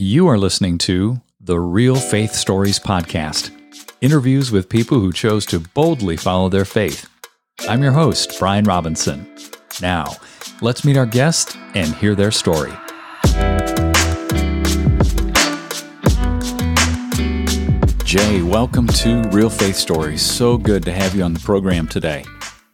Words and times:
You 0.00 0.28
are 0.28 0.38
listening 0.38 0.78
to 0.78 1.20
the 1.40 1.58
Real 1.58 1.96
Faith 1.96 2.32
Stories 2.32 2.78
Podcast 2.78 3.50
interviews 4.00 4.52
with 4.52 4.68
people 4.68 5.00
who 5.00 5.12
chose 5.12 5.44
to 5.46 5.58
boldly 5.58 6.16
follow 6.16 6.48
their 6.48 6.64
faith. 6.64 7.10
I'm 7.68 7.82
your 7.82 7.90
host, 7.90 8.38
Brian 8.38 8.64
Robinson. 8.64 9.28
Now, 9.82 10.14
let's 10.60 10.84
meet 10.84 10.96
our 10.96 11.04
guest 11.04 11.56
and 11.74 11.92
hear 11.96 12.14
their 12.14 12.30
story. 12.30 12.70
Jay, 18.04 18.42
welcome 18.42 18.86
to 18.86 19.28
Real 19.32 19.50
Faith 19.50 19.74
Stories. 19.74 20.22
So 20.22 20.56
good 20.56 20.84
to 20.84 20.92
have 20.92 21.16
you 21.16 21.24
on 21.24 21.34
the 21.34 21.40
program 21.40 21.88
today. 21.88 22.24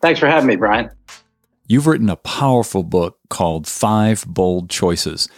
Thanks 0.02 0.20
for 0.20 0.27
having 0.27 0.48
me, 0.48 0.56
Brian. 0.56 0.91
You've 1.66 1.86
written 1.86 2.11
a 2.11 2.16
powerful 2.16 2.82
book 2.82 3.18
called 3.30 3.66
Five 3.66 4.27
Bold 4.29 4.68
Choices. 4.68 5.30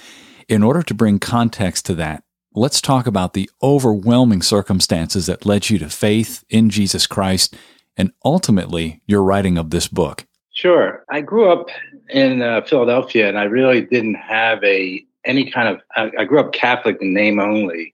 In 0.49 0.63
order 0.63 0.83
to 0.85 0.95
bring 0.95 1.19
context 1.19 1.87
to 1.87 1.95
that, 1.97 2.23
let's 2.55 2.81
talk 2.81 3.09
about 3.09 3.33
the 3.33 3.51
overwhelming 3.65 4.43
circumstances 4.43 5.27
that 5.27 5.45
led 5.45 5.71
you 5.71 5.79
to 5.81 5.91
faith 5.91 6.45
in 6.49 6.71
Jesus 6.71 7.09
Christ 7.09 7.57
and 7.97 8.13
ultimately 8.25 9.03
your 9.07 9.25
writing 9.25 9.59
of 9.59 9.71
this 9.71 9.89
book. 9.89 10.25
Sure. 10.53 11.05
I 11.11 11.21
grew 11.21 11.51
up 11.51 11.69
in 12.11 12.43
uh, 12.43 12.63
Philadelphia 12.63 13.29
and 13.29 13.37
I 13.37 13.45
really 13.45 13.81
didn't 13.81 14.15
have 14.15 14.63
a 14.63 15.05
any 15.25 15.51
kind 15.51 15.69
of 15.69 15.81
I, 15.97 16.13
I 16.21 16.25
grew 16.25 16.39
up 16.39 16.53
Catholic 16.53 16.99
in 17.01 17.13
name 17.13 17.41
only. 17.41 17.93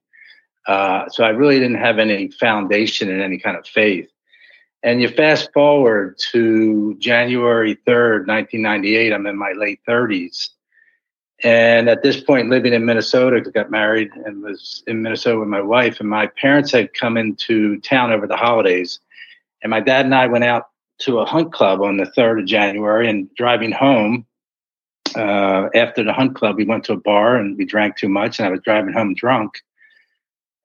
Uh, 0.66 1.08
so 1.08 1.24
I 1.24 1.30
really 1.30 1.58
didn't 1.58 1.78
have 1.78 1.98
any 1.98 2.28
foundation 2.32 3.08
in 3.08 3.22
any 3.22 3.38
kind 3.38 3.56
of 3.56 3.66
faith. 3.66 4.10
And 4.82 5.00
you 5.00 5.08
fast 5.08 5.50
forward 5.54 6.18
to 6.32 6.96
January 6.98 7.76
3rd, 7.86 8.26
1998, 8.26 9.12
I'm 9.12 9.26
in 9.26 9.38
my 9.38 9.52
late 9.52 9.80
30s. 9.88 10.50
And 11.44 11.88
at 11.88 12.02
this 12.02 12.20
point, 12.20 12.50
living 12.50 12.72
in 12.72 12.84
Minnesota, 12.84 13.40
got 13.40 13.70
married 13.70 14.10
and 14.24 14.42
was 14.42 14.84
in 14.86 15.02
Minnesota 15.02 15.40
with 15.40 15.48
my 15.48 15.60
wife. 15.60 15.98
And 15.98 16.08
my 16.08 16.26
parents 16.26 16.70
had 16.70 16.94
come 16.94 17.16
into 17.16 17.80
town 17.80 18.12
over 18.12 18.26
the 18.26 18.36
holidays. 18.36 19.00
And 19.62 19.70
my 19.70 19.80
dad 19.80 20.04
and 20.04 20.14
I 20.14 20.26
went 20.28 20.44
out 20.44 20.68
to 21.00 21.18
a 21.18 21.24
hunt 21.24 21.52
club 21.52 21.80
on 21.80 21.96
the 21.96 22.04
3rd 22.04 22.40
of 22.40 22.46
January. 22.46 23.10
And 23.10 23.32
driving 23.34 23.72
home 23.72 24.24
uh, 25.16 25.68
after 25.74 26.04
the 26.04 26.12
hunt 26.12 26.36
club, 26.36 26.56
we 26.56 26.64
went 26.64 26.84
to 26.84 26.92
a 26.92 26.96
bar 26.96 27.36
and 27.36 27.58
we 27.58 27.64
drank 27.64 27.96
too 27.96 28.08
much. 28.08 28.38
And 28.38 28.46
I 28.46 28.50
was 28.50 28.60
driving 28.60 28.92
home 28.92 29.14
drunk. 29.14 29.62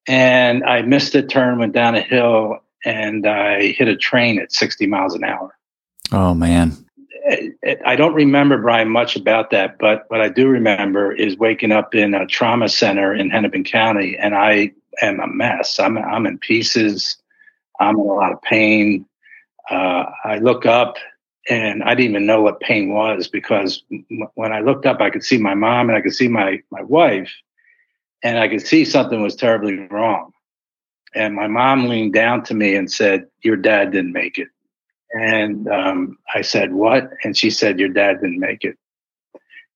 And 0.07 0.63
I 0.63 0.83
missed 0.83 1.15
a 1.15 1.23
turn, 1.23 1.57
went 1.57 1.73
down 1.73 1.95
a 1.95 2.01
hill, 2.01 2.59
and 2.85 3.27
I 3.27 3.71
hit 3.71 3.87
a 3.87 3.97
train 3.97 4.39
at 4.39 4.53
60 4.53 4.85
miles 4.85 5.15
an 5.15 5.23
hour. 5.23 5.57
Oh, 6.11 6.33
man. 6.33 6.86
I 7.85 7.95
don't 7.95 8.13
remember 8.13 8.57
Brian 8.57 8.89
much 8.89 9.15
about 9.15 9.49
that, 9.51 9.77
but 9.79 10.05
what 10.07 10.21
I 10.21 10.29
do 10.29 10.47
remember 10.47 11.11
is 11.11 11.37
waking 11.37 11.71
up 11.71 11.93
in 11.93 12.13
a 12.13 12.25
trauma 12.25 12.69
center 12.69 13.13
in 13.13 13.29
Hennepin 13.29 13.63
County, 13.63 14.17
and 14.17 14.33
I 14.35 14.71
am 15.01 15.19
a 15.19 15.27
mess. 15.27 15.79
I'm 15.79 15.97
I'm 15.97 16.25
in 16.25 16.37
pieces. 16.37 17.17
I'm 17.79 17.95
in 17.95 18.01
a 18.01 18.03
lot 18.03 18.31
of 18.31 18.41
pain. 18.41 19.05
Uh, 19.69 20.05
I 20.23 20.37
look 20.37 20.65
up, 20.65 20.95
and 21.49 21.83
I 21.83 21.95
didn't 21.95 22.11
even 22.11 22.25
know 22.25 22.41
what 22.41 22.61
pain 22.61 22.93
was 22.93 23.27
because 23.27 23.83
when 24.35 24.53
I 24.53 24.61
looked 24.61 24.85
up, 24.85 25.01
I 25.01 25.09
could 25.09 25.23
see 25.23 25.37
my 25.37 25.53
mom 25.53 25.89
and 25.89 25.97
I 25.97 26.01
could 26.01 26.15
see 26.15 26.27
my 26.29 26.61
my 26.71 26.81
wife, 26.83 27.31
and 28.23 28.39
I 28.39 28.47
could 28.47 28.65
see 28.65 28.85
something 28.85 29.21
was 29.21 29.35
terribly 29.35 29.75
wrong. 29.91 30.31
And 31.13 31.35
my 31.35 31.47
mom 31.47 31.87
leaned 31.87 32.13
down 32.13 32.43
to 32.43 32.53
me 32.53 32.75
and 32.75 32.91
said, 32.91 33.27
"Your 33.41 33.57
dad 33.57 33.91
didn't 33.91 34.13
make 34.13 34.37
it." 34.37 34.47
And 35.13 35.67
um, 35.67 36.17
I 36.33 36.41
said, 36.41 36.73
What? 36.73 37.09
And 37.23 37.37
she 37.37 37.49
said, 37.49 37.79
Your 37.79 37.89
dad 37.89 38.21
didn't 38.21 38.39
make 38.39 38.63
it. 38.63 38.77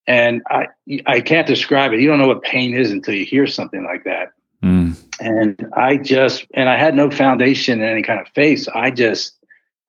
And 0.08 0.42
I, 0.50 0.68
I 1.06 1.22
can't 1.22 1.48
describe 1.48 1.94
it. 1.94 2.02
You 2.02 2.08
don't 2.08 2.20
know 2.20 2.28
what 2.28 2.42
pain 2.42 2.74
is 2.74 2.92
until 2.92 3.14
you 3.14 3.26
hear 3.26 3.48
something 3.48 3.84
like 3.84 4.04
that. 4.04 4.34
Mm. 4.64 4.98
And 5.20 5.68
I 5.74 5.98
just, 5.98 6.46
and 6.54 6.68
I 6.68 6.78
had 6.78 6.96
no 6.96 7.12
foundation 7.12 7.82
in 7.82 7.88
any 7.88 8.02
kind 8.02 8.20
of 8.20 8.28
faith. 8.30 8.64
So 8.64 8.72
I 8.74 8.92
just, 8.92 9.38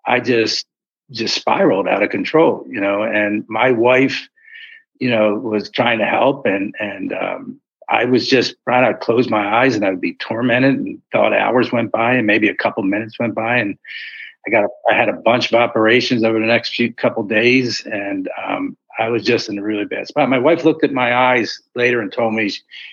I 0.06 0.20
just, 0.20 0.66
just 1.12 1.34
spiraled 1.34 1.86
out 1.86 2.02
of 2.02 2.10
control, 2.10 2.64
you 2.68 2.80
know. 2.80 3.02
And 3.02 3.44
my 3.48 3.70
wife, 3.70 4.28
you 4.98 5.10
know, 5.10 5.34
was 5.34 5.70
trying 5.70 5.98
to 5.98 6.06
help, 6.06 6.46
and 6.46 6.74
and 6.78 7.12
um, 7.12 7.60
I 7.88 8.04
was 8.04 8.26
just 8.26 8.56
trying 8.64 8.90
to 8.92 8.98
close 8.98 9.28
my 9.28 9.62
eyes, 9.62 9.76
and 9.76 9.84
I 9.84 9.90
would 9.90 10.00
be 10.00 10.14
tormented, 10.14 10.74
and 10.76 11.02
thought 11.12 11.32
hours 11.32 11.72
went 11.72 11.92
by, 11.92 12.14
and 12.14 12.26
maybe 12.26 12.48
a 12.48 12.54
couple 12.54 12.82
minutes 12.82 13.18
went 13.18 13.34
by, 13.34 13.58
and 13.58 13.78
I 14.46 14.50
got 14.50 14.64
a, 14.64 14.68
I 14.90 14.94
had 14.94 15.08
a 15.08 15.12
bunch 15.12 15.52
of 15.52 15.54
operations 15.54 16.24
over 16.24 16.38
the 16.38 16.46
next 16.46 16.74
few 16.74 16.92
couple 16.92 17.22
days, 17.22 17.84
and 17.86 18.28
um, 18.44 18.76
I 18.98 19.08
was 19.08 19.22
just 19.22 19.48
in 19.48 19.58
a 19.58 19.62
really 19.62 19.84
bad 19.84 20.08
spot. 20.08 20.28
My 20.28 20.38
wife 20.38 20.64
looked 20.64 20.84
at 20.84 20.92
my 20.92 21.14
eyes 21.14 21.60
later 21.74 22.00
and 22.00 22.12
told 22.12 22.34
me, 22.34 22.50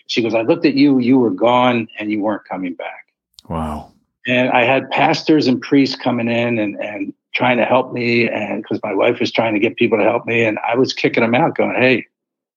she 0.07 0.21
goes, 0.21 0.35
"I 0.35 0.41
looked 0.41 0.65
at 0.65 0.75
you, 0.75 0.99
you 0.99 1.17
were 1.17 1.31
gone, 1.31 1.87
and 1.97 2.11
you 2.11 2.21
weren't 2.21 2.45
coming 2.45 2.73
back." 2.75 3.07
Wow. 3.47 3.91
And 4.27 4.49
I 4.49 4.63
had 4.63 4.89
pastors 4.91 5.47
and 5.47 5.61
priests 5.61 5.95
coming 5.95 6.27
in 6.27 6.59
and 6.59 6.75
and 6.79 7.13
trying 7.33 7.57
to 7.57 7.65
help 7.65 7.93
me, 7.93 8.29
and 8.29 8.61
because 8.61 8.79
my 8.83 8.93
wife 8.93 9.19
was 9.19 9.31
trying 9.31 9.53
to 9.53 9.59
get 9.59 9.75
people 9.75 9.97
to 9.97 10.03
help 10.03 10.25
me, 10.25 10.43
and 10.43 10.59
I 10.67 10.75
was 10.75 10.93
kicking 10.93 11.23
them 11.23 11.35
out, 11.35 11.55
going, 11.55 11.75
"Hey, 11.75 12.05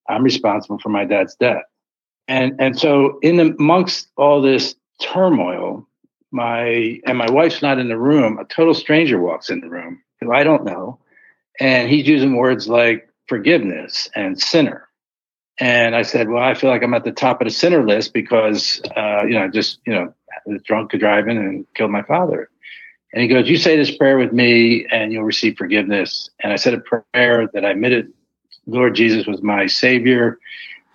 I'm 0.08 0.22
responsible 0.22 0.78
for 0.78 0.90
my 0.90 1.04
dad's 1.04 1.34
death." 1.36 1.62
And 2.28 2.54
and 2.58 2.78
so 2.78 3.18
in 3.22 3.40
amongst 3.40 4.08
all 4.16 4.42
this 4.42 4.74
turmoil, 5.00 5.86
my 6.32 7.00
and 7.06 7.18
my 7.18 7.30
wife's 7.30 7.62
not 7.62 7.78
in 7.78 7.88
the 7.88 7.98
room. 7.98 8.38
A 8.38 8.44
total 8.44 8.74
stranger 8.74 9.20
walks 9.20 9.50
in 9.50 9.60
the 9.60 9.68
room 9.68 10.02
who 10.20 10.32
I 10.32 10.42
don't 10.44 10.64
know, 10.64 10.98
and 11.60 11.88
he's 11.88 12.08
using 12.08 12.36
words 12.36 12.68
like 12.68 13.08
forgiveness 13.28 14.08
and 14.14 14.40
sinner. 14.40 14.88
And 15.60 15.94
I 15.94 16.02
said, 16.02 16.28
"Well, 16.28 16.42
I 16.42 16.54
feel 16.54 16.70
like 16.70 16.82
I'm 16.82 16.94
at 16.94 17.04
the 17.04 17.12
top 17.12 17.40
of 17.40 17.46
the 17.46 17.52
sinner 17.52 17.86
list 17.86 18.12
because 18.12 18.80
uh, 18.96 19.24
you 19.24 19.38
know, 19.38 19.48
just 19.48 19.78
you 19.86 19.94
know, 19.94 20.58
drunk 20.64 20.92
driving 20.92 21.36
and 21.36 21.66
killed 21.74 21.90
my 21.90 22.02
father." 22.02 22.48
And 23.12 23.22
he 23.22 23.28
goes, 23.28 23.48
"You 23.48 23.58
say 23.58 23.76
this 23.76 23.94
prayer 23.94 24.18
with 24.18 24.32
me, 24.32 24.86
and 24.90 25.12
you'll 25.12 25.24
receive 25.24 25.56
forgiveness." 25.56 26.30
And 26.40 26.52
I 26.52 26.56
said 26.56 26.74
a 26.74 26.80
prayer 26.80 27.48
that 27.52 27.64
I 27.64 27.70
admitted 27.70 28.12
Lord 28.66 28.94
Jesus 28.94 29.26
was 29.26 29.42
my 29.42 29.66
Savior, 29.66 30.38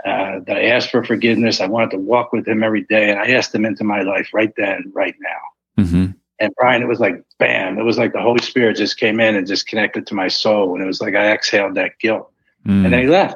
uh, 0.06 0.40
that 0.46 0.58
I 0.58 0.66
asked 0.66 0.92
for 0.92 1.04
forgiveness. 1.04 1.60
I 1.60 1.68
wanted 1.68 1.92
to 1.92 1.98
walk 1.98 2.32
with 2.32 2.48
him 2.48 2.64
every 2.64 2.84
day. 2.84 3.10
And 3.10 3.20
I 3.20 3.32
asked 3.32 3.54
him 3.54 3.66
into 3.66 3.84
my 3.84 4.02
life 4.02 4.30
right 4.34 4.54
then, 4.56 4.92
right 4.94 5.16
now. 5.20 5.84
Mm-hmm. 5.84 6.06
And 6.40 6.54
Brian, 6.56 6.82
it 6.82 6.88
was 6.88 7.00
like, 7.00 7.24
bam, 7.40 7.80
it 7.80 7.84
was 7.84 7.98
like 7.98 8.14
the 8.14 8.22
Holy 8.22 8.42
Spirit 8.42 8.78
just 8.78 8.98
came 8.98 9.20
in 9.20 9.36
and 9.36 9.48
just 9.48 9.68
connected 9.68 10.06
to 10.08 10.16
my 10.16 10.28
soul. 10.28 10.74
And 10.74 10.84
it 10.84 10.88
was 10.88 11.02
like 11.02 11.16
I 11.16 11.32
exhaled 11.32 11.76
that 11.76 11.98
guilt. 12.00 12.32
Mm. 12.66 12.86
And 12.86 12.94
then 12.94 13.02
he 13.02 13.08
left. 13.08 13.36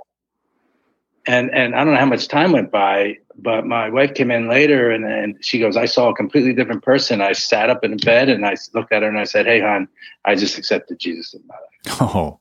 And 1.27 1.51
and 1.51 1.75
I 1.75 1.83
don't 1.83 1.93
know 1.93 1.99
how 1.99 2.05
much 2.07 2.27
time 2.27 2.51
went 2.51 2.71
by, 2.71 3.17
but 3.37 3.65
my 3.65 3.89
wife 3.89 4.15
came 4.15 4.31
in 4.31 4.47
later 4.47 4.89
and, 4.89 5.05
and 5.05 5.37
she 5.43 5.59
goes, 5.59 5.77
I 5.77 5.85
saw 5.85 6.09
a 6.09 6.15
completely 6.15 6.53
different 6.53 6.83
person. 6.83 7.21
I 7.21 7.33
sat 7.33 7.69
up 7.69 7.83
in 7.83 7.97
bed 7.97 8.27
and 8.27 8.43
I 8.43 8.55
looked 8.73 8.91
at 8.91 9.03
her 9.03 9.07
and 9.07 9.19
I 9.19 9.25
said, 9.25 9.45
Hey, 9.45 9.59
hon, 9.61 9.87
I 10.25 10.33
just 10.33 10.57
accepted 10.57 10.97
Jesus 10.99 11.33
in 11.33 11.41
my 11.47 11.55
life. 11.55 11.97
Oh, 12.01 12.39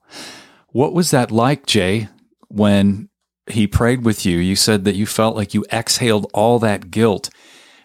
what 0.72 0.94
was 0.94 1.10
that 1.10 1.30
like, 1.30 1.66
Jay, 1.66 2.08
when 2.48 3.09
he 3.52 3.66
prayed 3.66 4.04
with 4.04 4.24
you. 4.24 4.38
You 4.38 4.56
said 4.56 4.84
that 4.84 4.94
you 4.94 5.06
felt 5.06 5.36
like 5.36 5.54
you 5.54 5.64
exhaled 5.72 6.30
all 6.34 6.58
that 6.60 6.90
guilt. 6.90 7.30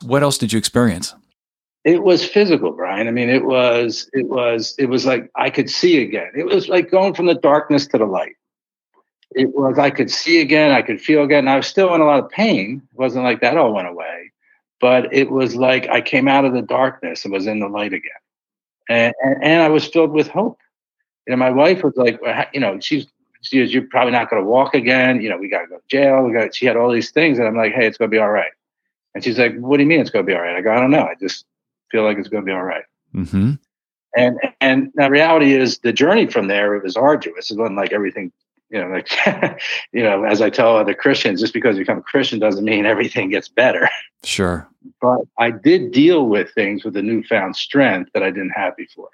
What 0.03 0.23
else 0.23 0.37
did 0.37 0.53
you 0.53 0.59
experience? 0.59 1.15
It 1.83 2.03
was 2.03 2.25
physical, 2.25 2.71
Brian. 2.71 3.07
I 3.07 3.11
mean, 3.11 3.29
it 3.29 3.45
was, 3.45 4.09
it 4.13 4.27
was, 4.27 4.75
it 4.79 4.87
was 4.87 5.05
like 5.05 5.29
I 5.35 5.49
could 5.49 5.69
see 5.69 6.01
again. 6.01 6.31
It 6.35 6.45
was 6.45 6.67
like 6.67 6.89
going 6.89 7.13
from 7.13 7.27
the 7.27 7.35
darkness 7.35 7.85
to 7.87 7.97
the 7.97 8.05
light. 8.05 8.35
It 9.35 9.53
was, 9.53 9.77
I 9.77 9.89
could 9.89 10.09
see 10.09 10.41
again, 10.41 10.71
I 10.71 10.81
could 10.81 10.99
feel 10.99 11.23
again. 11.23 11.47
I 11.47 11.57
was 11.57 11.67
still 11.67 11.93
in 11.93 12.01
a 12.01 12.05
lot 12.05 12.23
of 12.23 12.29
pain. 12.29 12.81
It 12.91 12.97
wasn't 12.97 13.25
like 13.25 13.41
that 13.41 13.57
all 13.57 13.73
went 13.73 13.87
away, 13.87 14.31
but 14.81 15.13
it 15.13 15.29
was 15.29 15.55
like 15.55 15.87
I 15.89 16.01
came 16.01 16.27
out 16.27 16.45
of 16.45 16.53
the 16.53 16.61
darkness 16.61 17.23
and 17.23 17.33
was 17.33 17.45
in 17.45 17.59
the 17.59 17.67
light 17.67 17.93
again. 17.93 18.11
And, 18.89 19.13
and, 19.23 19.43
and 19.43 19.61
I 19.61 19.69
was 19.69 19.85
filled 19.85 20.11
with 20.11 20.27
hope. 20.27 20.57
You 21.27 21.31
know, 21.31 21.37
my 21.37 21.49
wife 21.49 21.83
was 21.83 21.93
like, 21.95 22.19
you 22.53 22.59
know, 22.59 22.79
she's 22.79 23.07
she 23.45 23.59
goes, 23.59 23.73
"You're 23.73 23.87
probably 23.87 24.11
not 24.11 24.29
going 24.29 24.41
to 24.41 24.49
walk 24.49 24.73
again. 24.73 25.21
You 25.21 25.29
know, 25.29 25.37
we 25.37 25.49
got 25.49 25.61
to 25.61 25.67
go 25.67 25.77
to 25.77 25.83
jail. 25.87 26.23
We 26.23 26.33
got." 26.33 26.55
She 26.55 26.65
had 26.65 26.75
all 26.75 26.91
these 26.91 27.11
things, 27.11 27.37
and 27.37 27.47
I'm 27.47 27.55
like, 27.55 27.73
"Hey, 27.73 27.85
it's 27.85 27.97
going 27.97 28.09
to 28.09 28.15
be 28.15 28.19
all 28.19 28.31
right." 28.31 28.51
And 29.13 29.23
she's 29.23 29.37
like, 29.37 29.55
"What 29.57 29.77
do 29.77 29.83
you 29.83 29.89
mean 29.89 30.01
it's 30.01 30.09
going 30.09 30.25
to 30.25 30.29
be 30.29 30.35
all 30.35 30.41
right?" 30.41 30.55
I 30.55 30.61
go, 30.61 30.71
"I 30.71 30.79
don't 30.79 30.91
know. 30.91 31.03
I 31.03 31.15
just 31.19 31.45
feel 31.91 32.03
like 32.03 32.17
it's 32.17 32.27
going 32.27 32.43
to 32.43 32.45
be 32.45 32.51
all 32.51 32.63
right." 32.63 32.83
mm-hmm. 33.13 33.53
And 34.15 34.39
and 34.61 34.91
the 34.95 35.09
reality 35.09 35.53
is, 35.53 35.79
the 35.79 35.93
journey 35.93 36.25
from 36.27 36.47
there 36.47 36.75
it 36.75 36.83
was 36.83 36.95
arduous. 36.95 37.51
It 37.51 37.57
wasn't 37.57 37.77
like 37.77 37.91
everything, 37.91 38.31
you 38.69 38.79
know, 38.81 38.87
like 38.87 39.09
you 39.91 40.01
know, 40.01 40.23
as 40.23 40.41
I 40.41 40.49
tell 40.49 40.77
other 40.77 40.93
Christians, 40.93 41.41
just 41.41 41.53
because 41.53 41.77
you 41.77 41.83
become 41.83 41.97
a 41.97 42.01
Christian 42.01 42.39
doesn't 42.39 42.63
mean 42.63 42.85
everything 42.85 43.29
gets 43.29 43.47
better. 43.47 43.89
Sure. 44.23 44.67
But 45.01 45.19
I 45.37 45.51
did 45.51 45.91
deal 45.91 46.27
with 46.27 46.51
things 46.53 46.83
with 46.83 46.95
a 46.97 47.01
newfound 47.01 47.55
strength 47.55 48.11
that 48.13 48.23
I 48.23 48.31
didn't 48.31 48.51
have 48.51 48.75
before, 48.75 49.09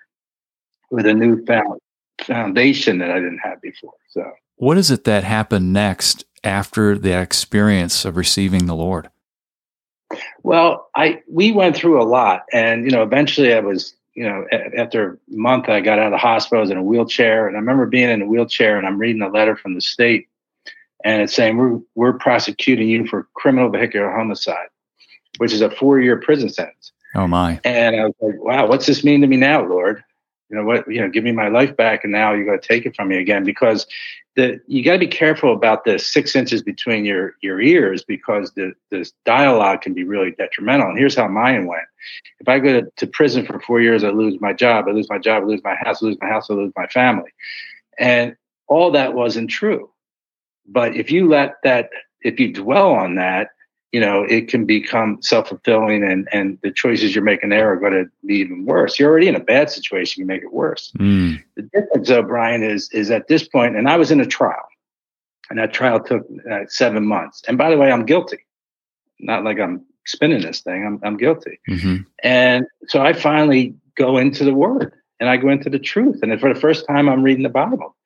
with 0.89 1.05
a 1.05 1.13
newfound 1.13 1.81
foundation 2.23 2.99
that 2.99 3.11
I 3.11 3.15
didn't 3.15 3.39
have 3.39 3.61
before. 3.61 3.93
So, 4.09 4.31
what 4.55 4.77
is 4.77 4.91
it 4.91 5.03
that 5.05 5.23
happened 5.23 5.73
next 5.73 6.25
after 6.43 6.97
the 6.97 7.19
experience 7.19 8.05
of 8.05 8.17
receiving 8.17 8.65
the 8.65 8.75
Lord? 8.75 9.09
Well, 10.43 10.89
I 10.95 11.21
we 11.29 11.51
went 11.51 11.75
through 11.75 12.01
a 12.01 12.03
lot, 12.03 12.43
and 12.51 12.85
you 12.85 12.91
know, 12.91 13.03
eventually 13.03 13.53
I 13.53 13.59
was, 13.59 13.95
you 14.13 14.23
know, 14.23 14.45
after 14.77 15.13
a 15.13 15.35
month 15.35 15.69
I 15.69 15.81
got 15.81 15.99
out 15.99 16.07
of 16.07 16.11
the 16.11 16.17
hospital. 16.17 16.59
I 16.59 16.61
was 16.61 16.71
in 16.71 16.77
a 16.77 16.83
wheelchair, 16.83 17.47
and 17.47 17.55
I 17.55 17.59
remember 17.59 17.85
being 17.85 18.09
in 18.09 18.21
a 18.21 18.25
wheelchair, 18.25 18.77
and 18.77 18.85
I'm 18.85 18.97
reading 18.97 19.21
a 19.21 19.29
letter 19.29 19.55
from 19.55 19.75
the 19.75 19.81
state, 19.81 20.27
and 21.03 21.21
it's 21.21 21.33
saying 21.33 21.57
we're 21.57 21.79
we're 21.95 22.13
prosecuting 22.13 22.89
you 22.89 23.07
for 23.07 23.27
criminal 23.35 23.69
vehicular 23.69 24.11
homicide, 24.11 24.67
which 25.37 25.53
is 25.53 25.61
a 25.61 25.71
four 25.71 25.99
year 25.99 26.17
prison 26.17 26.49
sentence. 26.49 26.91
Oh 27.15 27.27
my! 27.27 27.59
And 27.63 27.95
I 27.95 28.05
was 28.05 28.15
like, 28.21 28.41
wow, 28.41 28.67
what's 28.67 28.85
this 28.85 29.03
mean 29.03 29.21
to 29.21 29.27
me 29.27 29.37
now, 29.37 29.65
Lord? 29.65 30.03
You 30.51 30.57
know 30.57 30.65
what? 30.65 30.85
You 30.91 30.99
know, 30.99 31.09
give 31.09 31.23
me 31.23 31.31
my 31.31 31.47
life 31.47 31.77
back, 31.77 32.03
and 32.03 32.11
now 32.11 32.33
you 32.33 32.45
got 32.45 32.61
to 32.61 32.67
take 32.67 32.85
it 32.85 32.93
from 32.93 33.07
me 33.07 33.17
again 33.17 33.45
because 33.45 33.87
the 34.35 34.59
you 34.67 34.83
got 34.83 34.93
to 34.93 34.99
be 34.99 35.07
careful 35.07 35.53
about 35.53 35.85
the 35.85 35.97
six 35.97 36.35
inches 36.35 36.61
between 36.61 37.05
your 37.05 37.35
your 37.41 37.61
ears 37.61 38.03
because 38.03 38.51
the 38.51 38.73
this 38.89 39.13
dialogue 39.25 39.81
can 39.81 39.93
be 39.93 40.03
really 40.03 40.31
detrimental. 40.31 40.89
And 40.89 40.97
here's 40.97 41.15
how 41.15 41.29
mine 41.29 41.67
went: 41.67 41.85
if 42.41 42.49
I 42.49 42.59
go 42.59 42.81
to, 42.81 42.91
to 42.97 43.07
prison 43.07 43.45
for 43.45 43.61
four 43.61 43.79
years, 43.79 44.03
I 44.03 44.09
lose 44.09 44.41
my 44.41 44.51
job, 44.51 44.89
I 44.89 44.91
lose 44.91 45.09
my 45.09 45.19
job, 45.19 45.43
I 45.43 45.45
lose 45.45 45.63
my 45.63 45.75
house, 45.75 46.03
I 46.03 46.07
lose 46.07 46.17
my 46.19 46.27
house, 46.27 46.49
I 46.49 46.53
lose 46.53 46.73
my 46.75 46.87
family, 46.87 47.31
and 47.97 48.35
all 48.67 48.91
that 48.91 49.13
wasn't 49.13 49.49
true. 49.49 49.89
But 50.67 50.97
if 50.97 51.11
you 51.11 51.29
let 51.29 51.55
that, 51.63 51.89
if 52.23 52.41
you 52.41 52.51
dwell 52.51 52.91
on 52.91 53.15
that, 53.15 53.51
you 53.91 53.99
know, 53.99 54.23
it 54.23 54.47
can 54.47 54.65
become 54.65 55.21
self 55.21 55.49
fulfilling, 55.49 56.03
and 56.03 56.27
and 56.31 56.57
the 56.63 56.71
choices 56.71 57.13
you're 57.13 57.23
making 57.23 57.49
there 57.49 57.71
are 57.71 57.77
going 57.77 57.91
to 57.91 58.05
be 58.25 58.35
even 58.35 58.65
worse. 58.65 58.97
You're 58.97 59.09
already 59.09 59.27
in 59.27 59.35
a 59.35 59.39
bad 59.39 59.69
situation; 59.69 60.21
you 60.21 60.25
make 60.25 60.43
it 60.43 60.53
worse. 60.53 60.91
Mm. 60.97 61.43
The 61.55 61.63
difference, 61.63 62.07
though, 62.07 62.23
Brian, 62.23 62.63
is 62.63 62.89
is 62.93 63.11
at 63.11 63.27
this 63.27 63.47
point, 63.47 63.75
and 63.75 63.89
I 63.89 63.97
was 63.97 64.09
in 64.09 64.21
a 64.21 64.25
trial, 64.25 64.67
and 65.49 65.59
that 65.59 65.73
trial 65.73 65.99
took 66.01 66.25
uh, 66.49 66.59
seven 66.67 67.05
months. 67.05 67.41
And 67.47 67.57
by 67.57 67.69
the 67.69 67.77
way, 67.77 67.91
I'm 67.91 68.05
guilty. 68.05 68.39
Not 69.19 69.43
like 69.43 69.59
I'm 69.59 69.85
spinning 70.05 70.41
this 70.41 70.61
thing. 70.61 70.85
I'm 70.85 70.99
I'm 71.03 71.17
guilty. 71.17 71.59
Mm-hmm. 71.69 72.03
And 72.23 72.65
so 72.87 73.01
I 73.01 73.11
finally 73.11 73.75
go 73.97 74.17
into 74.17 74.45
the 74.45 74.53
Word, 74.53 74.93
and 75.19 75.29
I 75.29 75.35
go 75.35 75.49
into 75.49 75.69
the 75.69 75.79
truth, 75.79 76.19
and 76.23 76.39
for 76.39 76.53
the 76.53 76.59
first 76.59 76.87
time, 76.87 77.09
I'm 77.09 77.23
reading 77.23 77.43
the 77.43 77.49
Bible, 77.49 77.97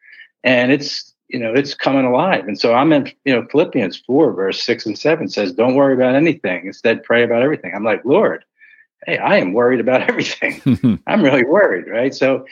and 0.43 0.71
it's 0.71 1.14
you 1.27 1.39
know, 1.39 1.53
it's 1.53 1.73
coming 1.73 2.05
alive. 2.05 2.47
And 2.47 2.59
so 2.59 2.73
I'm 2.73 2.93
in, 2.93 3.11
you 3.25 3.33
know, 3.33 3.47
Philippians 3.49 3.97
4, 3.97 4.33
verse 4.33 4.63
6 4.63 4.85
and 4.85 4.97
7 4.97 5.27
says, 5.29 5.53
Don't 5.53 5.75
worry 5.75 5.93
about 5.93 6.15
anything. 6.15 6.67
Instead, 6.67 7.03
pray 7.03 7.23
about 7.23 7.41
everything. 7.41 7.73
I'm 7.75 7.83
like, 7.83 8.05
Lord, 8.05 8.45
hey, 9.05 9.17
I 9.17 9.37
am 9.37 9.53
worried 9.53 9.79
about 9.79 10.01
everything. 10.09 11.01
I'm 11.07 11.23
really 11.23 11.45
worried, 11.45 11.87
right? 11.87 12.13
So 12.13 12.45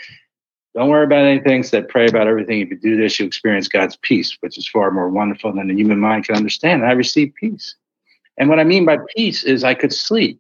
don't 0.75 0.90
worry 0.90 1.06
about 1.06 1.25
anything. 1.25 1.58
Instead, 1.58 1.88
pray 1.88 2.08
about 2.08 2.28
everything. 2.28 2.62
If 2.62 2.70
you 2.70 2.78
do 2.78 2.98
this, 2.98 3.20
you 3.20 3.25
experience 3.25 3.68
God's 3.68 3.96
peace, 3.98 4.38
which 4.40 4.58
is 4.58 4.68
far 4.68 4.90
more 4.90 5.10
wonderful 5.10 5.54
than 5.54 5.68
the 5.68 5.76
human 5.76 6.00
mind 6.00 6.26
can 6.26 6.36
understand. 6.36 6.81
And 6.81 6.90
I 6.90 6.94
received 6.94 7.36
peace. 7.36 7.76
And 8.38 8.50
what 8.50 8.60
I 8.60 8.64
mean 8.64 8.86
by 8.86 8.98
peace 9.16 9.44
is 9.44 9.64
I 9.64 9.76
could 9.76 9.94
sleep. 9.94 10.40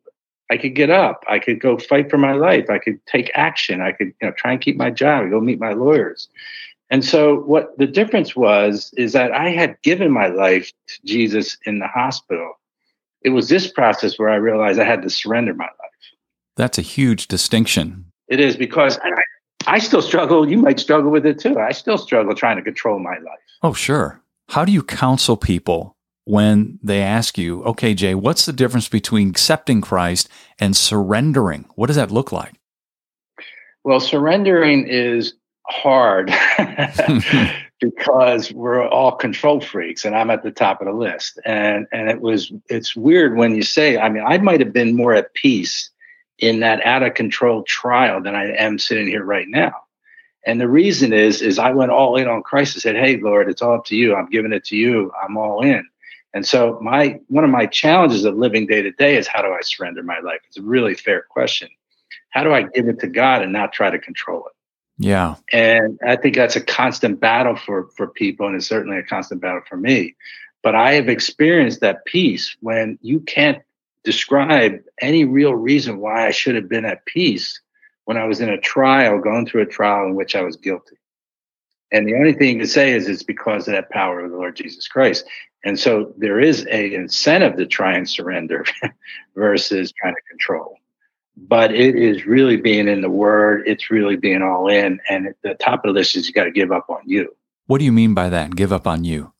I 0.49 0.57
could 0.57 0.75
get 0.75 0.89
up. 0.89 1.23
I 1.29 1.39
could 1.39 1.59
go 1.59 1.77
fight 1.77 2.09
for 2.09 2.17
my 2.17 2.33
life. 2.33 2.69
I 2.69 2.79
could 2.79 3.03
take 3.05 3.31
action. 3.35 3.81
I 3.81 3.91
could, 3.91 4.07
you 4.07 4.27
know, 4.27 4.31
try 4.31 4.51
and 4.51 4.61
keep 4.61 4.75
my 4.75 4.89
job, 4.89 5.29
go 5.29 5.39
meet 5.39 5.59
my 5.59 5.73
lawyers. 5.73 6.27
And 6.89 7.03
so, 7.03 7.37
what 7.41 7.77
the 7.77 7.87
difference 7.87 8.35
was 8.35 8.93
is 8.97 9.13
that 9.13 9.31
I 9.31 9.49
had 9.49 9.81
given 9.81 10.11
my 10.11 10.27
life 10.27 10.71
to 10.87 10.99
Jesus 11.05 11.57
in 11.65 11.79
the 11.79 11.87
hospital. 11.87 12.53
It 13.23 13.29
was 13.29 13.49
this 13.49 13.71
process 13.71 14.19
where 14.19 14.29
I 14.29 14.35
realized 14.35 14.79
I 14.79 14.83
had 14.83 15.01
to 15.03 15.09
surrender 15.09 15.53
my 15.53 15.63
life. 15.63 15.93
That's 16.55 16.77
a 16.77 16.81
huge 16.81 17.27
distinction. 17.27 18.05
It 18.27 18.39
is 18.39 18.57
because 18.57 18.99
I, 19.01 19.11
I 19.65 19.79
still 19.79 20.01
struggle. 20.01 20.47
You 20.49 20.57
might 20.57 20.79
struggle 20.79 21.09
with 21.09 21.25
it 21.25 21.39
too. 21.39 21.57
I 21.59 21.71
still 21.71 21.97
struggle 21.97 22.35
trying 22.35 22.57
to 22.57 22.63
control 22.63 22.99
my 22.99 23.15
life. 23.15 23.39
Oh, 23.61 23.73
sure. 23.73 24.21
How 24.49 24.65
do 24.65 24.71
you 24.71 24.83
counsel 24.83 25.37
people 25.37 25.95
when 26.25 26.79
they 26.83 27.01
ask 27.01 27.37
you, 27.37 27.63
okay, 27.63 27.93
Jay, 27.93 28.13
what's 28.13 28.45
the 28.45 28.53
difference 28.53 28.87
between 28.87 29.29
accepting 29.29 29.81
Christ 29.81 30.29
and 30.59 30.75
surrendering? 30.75 31.65
What 31.75 31.87
does 31.87 31.95
that 31.95 32.11
look 32.11 32.31
like? 32.31 32.53
Well, 33.83 33.99
surrendering 33.99 34.87
is 34.87 35.33
hard 35.67 36.33
because 37.83 38.51
we're 38.53 38.87
all 38.87 39.11
control 39.11 39.59
freaks 39.59 40.05
and 40.05 40.15
I'm 40.15 40.29
at 40.29 40.43
the 40.43 40.51
top 40.51 40.81
of 40.81 40.87
the 40.87 40.93
list. 40.93 41.39
And 41.45 41.87
and 41.91 42.09
it 42.09 42.21
was 42.21 42.51
it's 42.69 42.95
weird 42.95 43.35
when 43.35 43.55
you 43.55 43.63
say, 43.63 43.97
I 43.97 44.09
mean, 44.09 44.23
I 44.25 44.37
might 44.37 44.61
have 44.61 44.73
been 44.73 44.95
more 44.95 45.13
at 45.13 45.33
peace 45.33 45.89
in 46.39 46.61
that 46.61 46.85
out 46.85 47.03
of 47.03 47.13
control 47.13 47.63
trial 47.63 48.21
than 48.21 48.35
I 48.35 48.53
am 48.55 48.79
sitting 48.79 49.07
here 49.07 49.23
right 49.23 49.47
now. 49.47 49.73
And 50.45 50.59
the 50.59 50.67
reason 50.67 51.13
is 51.13 51.41
is 51.41 51.59
I 51.59 51.71
went 51.71 51.91
all 51.91 52.15
in 52.15 52.27
on 52.27 52.43
Christ 52.43 52.75
and 52.75 52.81
said, 52.81 52.95
Hey 52.95 53.17
Lord, 53.17 53.49
it's 53.49 53.61
all 53.61 53.75
up 53.75 53.85
to 53.85 53.95
you. 53.95 54.15
I'm 54.15 54.29
giving 54.29 54.53
it 54.53 54.63
to 54.65 54.77
you. 54.77 55.11
I'm 55.21 55.37
all 55.37 55.61
in. 55.61 55.85
And 56.33 56.47
so 56.47 56.79
my 56.81 57.19
one 57.27 57.43
of 57.43 57.49
my 57.49 57.65
challenges 57.65 58.25
of 58.25 58.35
living 58.35 58.65
day 58.65 58.81
to 58.81 58.91
day 58.91 59.17
is 59.17 59.27
how 59.27 59.41
do 59.41 59.49
I 59.49 59.59
surrender 59.61 60.03
my 60.03 60.19
life? 60.19 60.39
It's 60.47 60.57
a 60.57 60.63
really 60.63 60.95
fair 60.95 61.25
question. 61.29 61.69
How 62.29 62.43
do 62.43 62.53
I 62.53 62.63
give 62.63 62.87
it 62.87 62.99
to 63.01 63.07
God 63.07 63.43
and 63.43 63.53
not 63.53 63.73
try 63.73 63.91
to 63.91 63.99
control 63.99 64.45
it? 64.47 64.53
Yeah. 65.03 65.35
And 65.51 65.99
I 66.05 66.15
think 66.15 66.35
that's 66.35 66.55
a 66.55 66.61
constant 66.61 67.19
battle 67.19 67.55
for 67.55 67.89
for 67.95 68.07
people 68.07 68.47
and 68.47 68.55
it's 68.55 68.67
certainly 68.67 68.97
a 68.97 69.03
constant 69.03 69.41
battle 69.41 69.61
for 69.67 69.77
me. 69.77 70.15
But 70.61 70.75
I 70.75 70.93
have 70.93 71.09
experienced 71.09 71.81
that 71.81 72.05
peace 72.05 72.55
when 72.61 72.97
you 73.01 73.19
can't 73.19 73.61
describe 74.05 74.81
any 75.01 75.25
real 75.25 75.55
reason 75.55 75.99
why 75.99 76.27
I 76.27 76.31
should 76.31 76.55
have 76.55 76.69
been 76.69 76.85
at 76.85 77.05
peace 77.05 77.59
when 78.05 78.17
I 78.17 78.25
was 78.25 78.39
in 78.39 78.49
a 78.49 78.59
trial, 78.59 79.19
going 79.19 79.45
through 79.45 79.63
a 79.63 79.65
trial 79.65 80.05
in 80.05 80.15
which 80.15 80.35
I 80.35 80.41
was 80.41 80.55
guilty. 80.55 80.95
And 81.91 82.07
the 82.07 82.15
only 82.15 82.33
thing 82.33 82.59
to 82.59 82.67
say 82.67 82.93
is 82.93 83.07
it's 83.07 83.23
because 83.23 83.67
of 83.67 83.73
that 83.73 83.89
power 83.89 84.21
of 84.21 84.31
the 84.31 84.37
Lord 84.37 84.55
Jesus 84.55 84.87
Christ. 84.87 85.25
And 85.65 85.77
so 85.79 86.13
there 86.17 86.39
is 86.39 86.65
a 86.69 86.93
incentive 86.93 87.57
to 87.57 87.65
try 87.65 87.95
and 87.95 88.09
surrender 88.09 88.65
versus 89.35 89.93
trying 90.01 90.15
to 90.15 90.21
control 90.29 90.77
but 91.35 91.73
it 91.73 91.95
is 91.95 92.25
really 92.25 92.57
being 92.57 92.87
in 92.87 93.01
the 93.01 93.09
word. 93.09 93.63
It's 93.65 93.89
really 93.89 94.15
being 94.15 94.41
all 94.41 94.67
in. 94.67 94.99
And 95.09 95.27
at 95.27 95.35
the 95.41 95.55
top 95.55 95.85
of 95.85 95.93
the 95.93 95.99
list 95.99 96.15
is 96.15 96.27
you 96.27 96.33
got 96.33 96.45
to 96.45 96.51
give 96.51 96.71
up 96.71 96.89
on 96.89 97.01
you. 97.05 97.35
What 97.67 97.79
do 97.79 97.85
you 97.85 97.91
mean 97.91 98.13
by 98.13 98.29
that? 98.29 98.55
Give 98.55 98.73
up 98.73 98.87
on 98.87 99.03
you? 99.03 99.31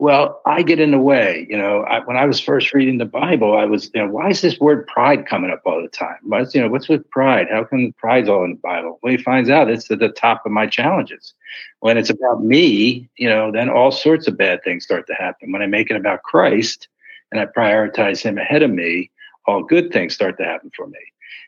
Well, 0.00 0.40
I 0.46 0.62
get 0.62 0.78
in 0.78 0.92
the 0.92 0.98
way. 0.98 1.44
You 1.50 1.58
know, 1.58 1.82
I, 1.82 1.98
when 2.04 2.16
I 2.16 2.24
was 2.24 2.38
first 2.38 2.72
reading 2.72 2.98
the 2.98 3.04
Bible, 3.04 3.56
I 3.56 3.64
was, 3.64 3.90
you 3.92 4.00
know, 4.00 4.08
why 4.08 4.28
is 4.28 4.40
this 4.40 4.60
word 4.60 4.86
pride 4.86 5.26
coming 5.26 5.50
up 5.50 5.62
all 5.64 5.82
the 5.82 5.88
time? 5.88 6.18
What's, 6.22 6.54
you 6.54 6.60
know, 6.60 6.68
what's 6.68 6.88
with 6.88 7.08
pride? 7.10 7.48
How 7.50 7.64
come 7.64 7.92
pride's 7.98 8.28
all 8.28 8.44
in 8.44 8.50
the 8.50 8.56
Bible? 8.58 9.00
Well, 9.02 9.10
he 9.10 9.20
finds 9.20 9.50
out 9.50 9.68
it's 9.68 9.90
at 9.90 9.98
the 9.98 10.10
top 10.10 10.46
of 10.46 10.52
my 10.52 10.68
challenges. 10.68 11.34
When 11.80 11.98
it's 11.98 12.10
about 12.10 12.44
me, 12.44 13.08
you 13.16 13.28
know, 13.28 13.50
then 13.50 13.68
all 13.68 13.90
sorts 13.90 14.28
of 14.28 14.38
bad 14.38 14.62
things 14.62 14.84
start 14.84 15.08
to 15.08 15.14
happen. 15.14 15.50
When 15.50 15.62
I 15.62 15.66
make 15.66 15.90
it 15.90 15.96
about 15.96 16.22
Christ 16.22 16.86
and 17.32 17.40
I 17.40 17.46
prioritize 17.46 18.22
him 18.22 18.38
ahead 18.38 18.62
of 18.62 18.70
me, 18.70 19.10
all 19.48 19.64
good 19.64 19.92
things 19.92 20.14
start 20.14 20.36
to 20.38 20.44
happen 20.44 20.70
for 20.76 20.86
me. 20.86 21.00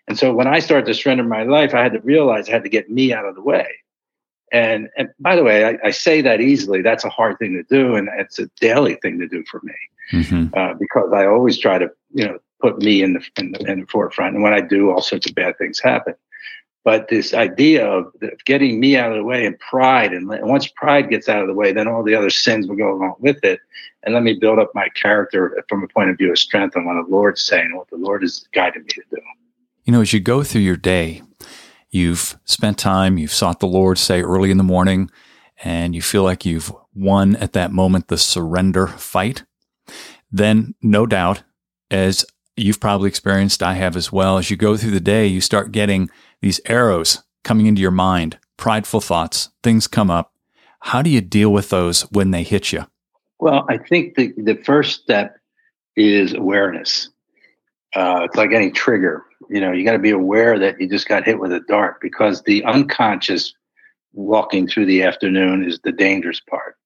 And 0.08 0.18
so 0.18 0.32
when 0.32 0.48
I 0.48 0.58
started 0.58 0.86
to 0.86 0.94
surrender 0.94 1.22
my 1.22 1.44
life, 1.44 1.74
I 1.74 1.82
had 1.82 1.92
to 1.92 2.00
realize 2.00 2.48
I 2.48 2.52
had 2.52 2.64
to 2.64 2.68
get 2.68 2.90
me 2.90 3.12
out 3.12 3.26
of 3.26 3.34
the 3.36 3.42
way. 3.42 3.68
And, 4.52 4.88
and 4.96 5.10
by 5.20 5.36
the 5.36 5.44
way, 5.44 5.64
I, 5.64 5.78
I 5.84 5.90
say 5.90 6.22
that 6.22 6.40
easily. 6.40 6.82
That's 6.82 7.04
a 7.04 7.10
hard 7.10 7.38
thing 7.38 7.52
to 7.54 7.62
do, 7.62 7.94
and 7.94 8.08
it's 8.18 8.40
a 8.40 8.50
daily 8.60 8.96
thing 8.96 9.20
to 9.20 9.28
do 9.28 9.44
for 9.48 9.60
me 9.62 9.74
mm-hmm. 10.10 10.58
uh, 10.58 10.74
because 10.74 11.12
I 11.14 11.26
always 11.26 11.56
try 11.56 11.78
to, 11.78 11.88
you 12.12 12.26
know, 12.26 12.38
put 12.60 12.78
me 12.78 13.02
in 13.02 13.12
the, 13.12 13.24
in 13.38 13.52
the 13.52 13.70
in 13.70 13.80
the 13.80 13.86
forefront. 13.86 14.34
And 14.34 14.42
when 14.42 14.52
I 14.52 14.60
do, 14.60 14.90
all 14.90 15.02
sorts 15.02 15.28
of 15.28 15.36
bad 15.36 15.56
things 15.56 15.78
happen. 15.78 16.14
But 16.82 17.08
this 17.08 17.34
idea 17.34 17.86
of 17.86 18.06
getting 18.46 18.80
me 18.80 18.96
out 18.96 19.12
of 19.12 19.18
the 19.18 19.24
way 19.24 19.44
and 19.44 19.58
pride, 19.58 20.12
and 20.12 20.28
once 20.28 20.66
pride 20.68 21.10
gets 21.10 21.28
out 21.28 21.42
of 21.42 21.46
the 21.46 21.54
way, 21.54 21.72
then 21.72 21.86
all 21.86 22.02
the 22.02 22.14
other 22.14 22.30
sins 22.30 22.66
will 22.66 22.76
go 22.76 22.92
along 22.92 23.16
with 23.18 23.44
it. 23.44 23.60
And 24.02 24.14
let 24.14 24.22
me 24.22 24.32
build 24.32 24.58
up 24.58 24.70
my 24.74 24.88
character 24.94 25.62
from 25.68 25.84
a 25.84 25.88
point 25.88 26.08
of 26.08 26.16
view 26.16 26.30
of 26.30 26.38
strength 26.38 26.76
on 26.76 26.86
what 26.86 26.94
the 26.94 27.10
Lord's 27.10 27.42
saying, 27.42 27.76
what 27.76 27.90
the 27.90 27.98
Lord 27.98 28.24
is 28.24 28.48
guiding 28.54 28.84
me 28.84 28.88
to 28.88 29.02
do. 29.10 29.20
You 29.84 29.92
know, 29.92 30.00
as 30.00 30.14
you 30.14 30.20
go 30.20 30.42
through 30.42 30.62
your 30.62 30.76
day, 30.76 31.20
you've 31.90 32.38
spent 32.46 32.78
time, 32.78 33.18
you've 33.18 33.32
sought 33.32 33.60
the 33.60 33.66
Lord, 33.66 33.98
say 33.98 34.22
early 34.22 34.50
in 34.50 34.56
the 34.56 34.64
morning, 34.64 35.10
and 35.62 35.94
you 35.94 36.00
feel 36.00 36.22
like 36.22 36.46
you've 36.46 36.72
won 36.94 37.36
at 37.36 37.52
that 37.52 37.72
moment 37.72 38.08
the 38.08 38.16
surrender 38.16 38.86
fight. 38.86 39.44
Then, 40.32 40.74
no 40.80 41.04
doubt, 41.04 41.42
as 41.90 42.24
you've 42.56 42.80
probably 42.80 43.08
experienced, 43.08 43.62
I 43.62 43.74
have 43.74 43.96
as 43.96 44.10
well, 44.10 44.38
as 44.38 44.50
you 44.50 44.56
go 44.56 44.78
through 44.78 44.92
the 44.92 45.00
day, 45.00 45.26
you 45.26 45.42
start 45.42 45.72
getting 45.72 46.08
these 46.40 46.60
arrows 46.66 47.22
coming 47.44 47.66
into 47.66 47.82
your 47.82 47.90
mind, 47.90 48.38
prideful 48.56 49.00
thoughts, 49.00 49.50
things 49.62 49.86
come 49.86 50.10
up. 50.10 50.32
How 50.80 51.02
do 51.02 51.10
you 51.10 51.20
deal 51.20 51.52
with 51.52 51.70
those 51.70 52.02
when 52.10 52.30
they 52.30 52.42
hit 52.42 52.72
you? 52.72 52.86
Well, 53.38 53.66
I 53.68 53.78
think 53.78 54.16
the, 54.16 54.32
the 54.36 54.56
first 54.64 55.02
step 55.02 55.36
is 55.96 56.34
awareness. 56.34 57.08
Uh, 57.94 58.20
it's 58.24 58.36
like 58.36 58.52
any 58.52 58.70
trigger. 58.70 59.24
You 59.48 59.60
know, 59.60 59.72
you 59.72 59.84
got 59.84 59.92
to 59.92 59.98
be 59.98 60.10
aware 60.10 60.58
that 60.58 60.80
you 60.80 60.88
just 60.88 61.08
got 61.08 61.24
hit 61.24 61.38
with 61.38 61.52
a 61.52 61.60
dart 61.60 62.00
because 62.00 62.42
the 62.42 62.64
unconscious 62.64 63.52
walking 64.12 64.66
through 64.66 64.86
the 64.86 65.02
afternoon 65.02 65.64
is 65.64 65.80
the 65.82 65.92
dangerous 65.92 66.40
part. 66.40 66.76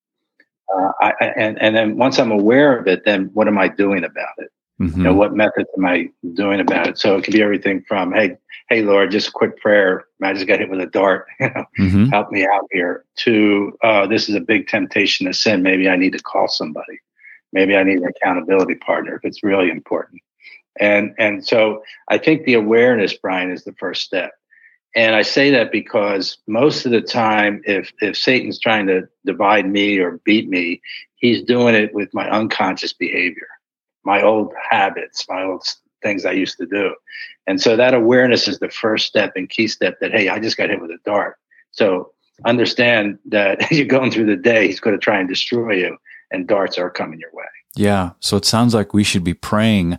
Uh, 0.75 0.93
I, 1.01 1.13
and 1.37 1.61
and 1.61 1.77
then 1.77 1.99
once 1.99 2.19
I'm 2.19 2.31
aware 2.31 2.77
of 2.79 2.87
it, 2.87 3.05
then 3.05 3.31
what 3.35 3.49
am 3.49 3.59
I 3.59 3.69
doing 3.69 4.03
about 4.03 4.35
it? 4.39 4.51
Mm-hmm. 4.81 4.99
You 4.99 5.05
know, 5.05 5.15
what 5.15 5.35
methods 5.35 5.69
am 5.77 5.85
I 5.85 6.11
doing 6.35 6.61
about 6.61 6.89
it? 6.89 6.99
So 6.99 7.17
it 7.17 7.25
can 7.25 7.33
be 7.33 7.43
everything 7.43 7.85
from, 7.87 8.13
hey, 8.13 8.37
hey, 8.69 8.83
Lord, 8.83 9.13
just 9.13 9.29
a 9.29 9.33
quick 9.33 9.61
prayer. 9.61 10.07
I 10.23 10.33
just 10.33 10.47
got 10.47 10.59
hit 10.59 10.71
with 10.71 10.81
a 10.81 10.87
dart. 10.87 11.27
You 11.41 11.51
know, 11.55 11.65
mm-hmm. 11.79 12.05
help 12.07 12.31
me 12.31 12.47
out 12.47 12.67
here. 12.73 13.05
To 13.19 13.77
uh, 13.83 14.07
this 14.07 14.29
is 14.29 14.35
a 14.35 14.41
big 14.41 14.67
temptation 14.67 15.27
to 15.27 15.35
sin. 15.35 15.63
Maybe 15.63 15.89
I 15.89 15.97
need 15.97 16.13
to 16.13 16.23
call 16.23 16.49
somebody. 16.49 17.01
Maybe 17.53 17.77
I 17.77 17.85
need 17.85 17.99
an 17.99 18.09
accountability 18.09 18.75
partner 18.77 19.15
if 19.17 19.25
it's 19.25 19.45
really 19.45 19.71
important. 19.71 20.23
And 20.81 21.15
and 21.19 21.47
so 21.47 21.83
I 22.09 22.19
think 22.19 22.45
the 22.45 22.55
awareness, 22.55 23.15
Brian, 23.15 23.51
is 23.51 23.65
the 23.65 23.75
first 23.75 24.03
step. 24.03 24.33
And 24.97 25.15
I 25.15 25.23
say 25.23 25.51
that 25.51 25.73
because 25.73 26.39
most 26.47 26.87
of 26.87 26.93
the 26.93 27.01
time, 27.01 27.63
if 27.65 27.93
if 28.01 28.17
Satan's 28.17 28.59
trying 28.59 28.87
to 28.89 29.09
divide 29.25 29.69
me 29.69 29.99
or 29.99 30.21
beat 30.25 30.49
me, 30.49 30.81
he's 31.17 31.43
doing 31.43 31.75
it 31.75 31.95
with 31.95 32.13
my 32.13 32.29
unconscious 32.29 32.93
behavior, 32.93 33.49
my 34.05 34.23
old 34.23 34.53
habits, 34.71 35.27
my 35.29 35.43
old 35.43 35.67
things 36.03 36.25
I 36.25 36.33
used 36.33 36.59
to 36.59 36.67
do. 36.67 36.95
And 37.47 37.61
so 37.61 37.77
that 37.77 37.95
awareness 37.95 38.47
is 38.49 38.59
the 38.59 38.69
first 38.69 39.07
step 39.07 39.33
and 39.37 39.49
key 39.49 39.69
step 39.69 39.99
that, 40.01 40.13
hey, 40.13 40.29
I 40.29 40.39
just 40.39 40.57
got 40.57 40.71
hit 40.71 40.81
with 40.81 40.91
a 40.91 40.99
dart. 41.05 41.37
So 41.73 42.13
understand 42.45 43.19
that 43.27 43.71
you're 43.71 43.87
going 43.87 44.11
through 44.11 44.27
the 44.27 44.37
day, 44.37 44.67
he's 44.67 44.81
going 44.81 44.97
to 44.97 45.03
try 45.03 45.19
and 45.19 45.29
destroy 45.29 45.75
you, 45.75 45.97
and 46.31 46.47
darts 46.47 46.79
are 46.79 46.91
coming 46.91 47.19
your 47.19 47.31
way. 47.33 47.45
Yeah. 47.77 48.11
So 48.21 48.37
it 48.37 48.45
sounds 48.45 48.75
like 48.75 48.95
we 48.95 49.05
should 49.05 49.25
be 49.25 49.35
praying 49.35 49.99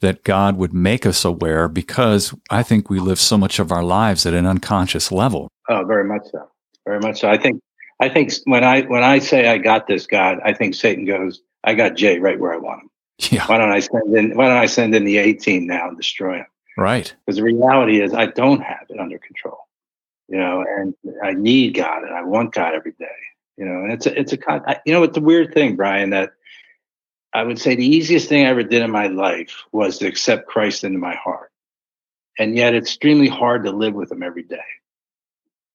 that 0.00 0.24
God 0.24 0.56
would 0.56 0.72
make 0.72 1.04
us 1.04 1.24
aware 1.24 1.68
because 1.68 2.34
I 2.48 2.62
think 2.62 2.88
we 2.88 2.98
live 2.98 3.20
so 3.20 3.36
much 3.36 3.58
of 3.58 3.70
our 3.70 3.82
lives 3.82 4.24
at 4.24 4.32
an 4.32 4.46
unconscious 4.46 5.12
level. 5.12 5.48
Oh, 5.68 5.84
very 5.84 6.04
much 6.04 6.22
so. 6.32 6.50
Very 6.86 7.00
much 7.00 7.20
so. 7.20 7.28
I 7.28 7.36
think 7.36 7.62
I 8.00 8.08
think 8.08 8.32
when 8.44 8.64
I 8.64 8.82
when 8.82 9.02
I 9.04 9.18
say 9.18 9.48
I 9.48 9.58
got 9.58 9.86
this, 9.86 10.06
God, 10.06 10.38
I 10.42 10.54
think 10.54 10.74
Satan 10.74 11.04
goes, 11.04 11.42
I 11.64 11.74
got 11.74 11.96
Jay 11.96 12.18
right 12.18 12.40
where 12.40 12.54
I 12.54 12.56
want 12.56 12.82
him. 12.82 12.89
Yeah. 13.30 13.46
Why 13.46 13.58
don't 13.58 13.72
I 13.72 13.80
send 13.80 14.16
in 14.16 14.36
why 14.36 14.48
don't 14.48 14.56
I 14.56 14.66
send 14.66 14.94
in 14.94 15.04
the 15.04 15.18
18 15.18 15.66
now 15.66 15.88
and 15.88 15.96
destroy 15.96 16.38
him? 16.38 16.46
Right. 16.76 17.14
Because 17.26 17.36
the 17.36 17.42
reality 17.42 18.00
is 18.00 18.14
I 18.14 18.26
don't 18.26 18.62
have 18.62 18.86
it 18.88 18.98
under 18.98 19.18
control. 19.18 19.58
You 20.28 20.38
know, 20.38 20.64
and 20.66 20.94
I 21.22 21.32
need 21.32 21.74
God 21.74 22.04
and 22.04 22.14
I 22.14 22.22
want 22.22 22.54
God 22.54 22.74
every 22.74 22.92
day. 22.92 23.06
You 23.56 23.66
know, 23.66 23.82
and 23.84 23.92
it's 23.92 24.06
a 24.06 24.18
it's 24.18 24.32
a 24.32 24.38
you 24.86 24.92
know 24.92 25.02
it's 25.02 25.16
a 25.16 25.20
weird 25.20 25.52
thing, 25.52 25.76
Brian, 25.76 26.10
that 26.10 26.32
I 27.32 27.42
would 27.42 27.58
say 27.58 27.74
the 27.74 27.86
easiest 27.86 28.28
thing 28.28 28.46
I 28.46 28.50
ever 28.50 28.62
did 28.62 28.82
in 28.82 28.90
my 28.90 29.06
life 29.06 29.64
was 29.72 29.98
to 29.98 30.06
accept 30.06 30.48
Christ 30.48 30.84
into 30.84 30.98
my 30.98 31.14
heart. 31.14 31.50
And 32.38 32.56
yet 32.56 32.74
it's 32.74 32.88
extremely 32.88 33.28
hard 33.28 33.64
to 33.64 33.70
live 33.70 33.94
with 33.94 34.10
him 34.10 34.22
every 34.22 34.42
day. 34.42 34.58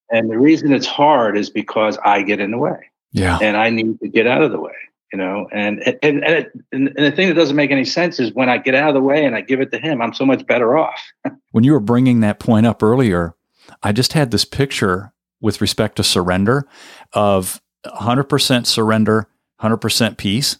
And 0.10 0.30
the 0.30 0.38
reason 0.38 0.74
it's 0.74 0.88
hard 0.88 1.38
is 1.38 1.50
because 1.50 1.98
I 2.04 2.24
get 2.24 2.40
in 2.40 2.52
the 2.52 2.58
way. 2.58 2.92
Yeah. 3.12 3.40
And 3.42 3.56
I 3.56 3.70
need 3.70 4.00
to 4.02 4.08
get 4.08 4.28
out 4.28 4.42
of 4.42 4.52
the 4.52 4.60
way, 4.60 4.74
you 5.12 5.18
know. 5.18 5.48
And 5.52 5.82
and 6.02 6.24
and, 6.24 6.24
it, 6.24 6.52
and 6.72 6.94
the 6.96 7.12
thing 7.12 7.28
that 7.28 7.36
doesn't 7.36 7.56
make 7.56 7.72
any 7.72 7.86
sense 7.86 8.20
is 8.20 8.34
when 8.34 8.50
I 8.50 8.58
get 8.58 8.76
out 8.76 8.90
of 8.90 8.96
the 8.96 9.02
way 9.02 9.26
and 9.26 9.36
I 9.36 9.42
give 9.42 9.62
it 9.62 9.72
to 9.72 9.80
him, 9.80 10.02
I'm 10.02 10.14
so 10.14 10.26
much 10.26 10.46
better 10.46 10.78
off. 10.78 11.02
when 11.52 11.64
you 11.64 11.74
were 11.74 11.80
bringing 11.80 12.20
that 12.22 12.40
point 12.40 12.66
up 12.66 12.84
earlier, 12.84 13.36
I 13.84 13.92
just 13.92 14.14
had 14.14 14.32
this 14.32 14.46
picture 14.46 15.14
with 15.42 15.62
respect 15.62 15.98
to 15.98 16.04
surrender 16.04 16.68
of 17.14 17.62
100% 17.86 18.66
surrender, 18.66 19.28
100% 19.62 20.18
peace. 20.18 20.58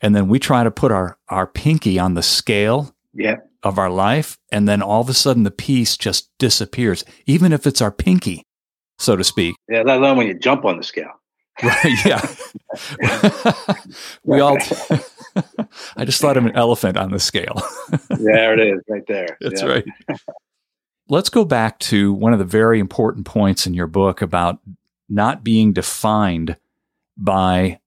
And 0.00 0.14
then 0.16 0.28
we 0.28 0.38
try 0.38 0.64
to 0.64 0.70
put 0.70 0.90
our, 0.90 1.18
our 1.28 1.46
pinky 1.46 1.98
on 1.98 2.14
the 2.14 2.22
scale 2.22 2.96
yeah. 3.12 3.36
of 3.62 3.78
our 3.78 3.90
life. 3.90 4.38
And 4.50 4.66
then 4.66 4.82
all 4.82 5.00
of 5.00 5.08
a 5.08 5.14
sudden 5.14 5.44
the 5.44 5.52
peace 5.52 5.96
just 5.96 6.36
disappears, 6.38 7.04
even 7.26 7.52
if 7.52 7.64
it's 7.64 7.80
our 7.80 7.92
pinky 7.92 8.44
so 8.98 9.16
to 9.16 9.24
speak. 9.24 9.56
Yeah, 9.68 9.82
let 9.82 9.98
alone 9.98 10.16
when 10.16 10.26
you 10.26 10.34
jump 10.34 10.64
on 10.64 10.76
the 10.76 10.84
scale. 10.84 11.12
Right. 11.62 12.04
Yeah. 12.04 12.34
we 14.24 14.40
all. 14.40 14.58
I 15.96 16.04
just 16.04 16.20
thought 16.20 16.36
of 16.36 16.46
an 16.46 16.56
elephant 16.56 16.96
on 16.96 17.10
the 17.10 17.20
scale. 17.20 17.62
there 18.10 18.52
it 18.54 18.60
is, 18.60 18.80
right 18.88 19.06
there. 19.06 19.36
That's 19.40 19.62
yeah. 19.62 19.68
right. 19.68 19.84
Let's 21.08 21.28
go 21.28 21.44
back 21.44 21.78
to 21.80 22.12
one 22.12 22.32
of 22.32 22.38
the 22.38 22.44
very 22.44 22.80
important 22.80 23.26
points 23.26 23.66
in 23.66 23.74
your 23.74 23.86
book 23.86 24.22
about 24.22 24.58
not 25.08 25.44
being 25.44 25.72
defined 25.72 26.56
by 27.16 27.80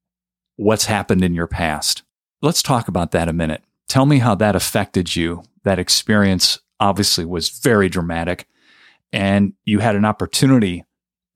what's 0.55 0.86
happened 0.86 1.24
in 1.24 1.33
your 1.33 1.47
past. 1.47 2.03
Let's 2.41 2.62
talk 2.62 2.88
about 2.88 3.12
that 3.12 3.27
a 3.27 3.33
minute. 3.33 3.63
Tell 3.89 4.05
me 4.05 4.19
how 4.19 4.36
that 4.36 4.55
affected 4.55 5.15
you. 5.15 5.43
That 5.63 5.79
experience 5.79 6.59
obviously 6.79 7.25
was 7.25 7.50
very 7.50 7.89
dramatic, 7.89 8.47
and 9.12 9.53
you 9.65 9.79
had 9.79 9.95
an 9.95 10.05
opportunity 10.05 10.86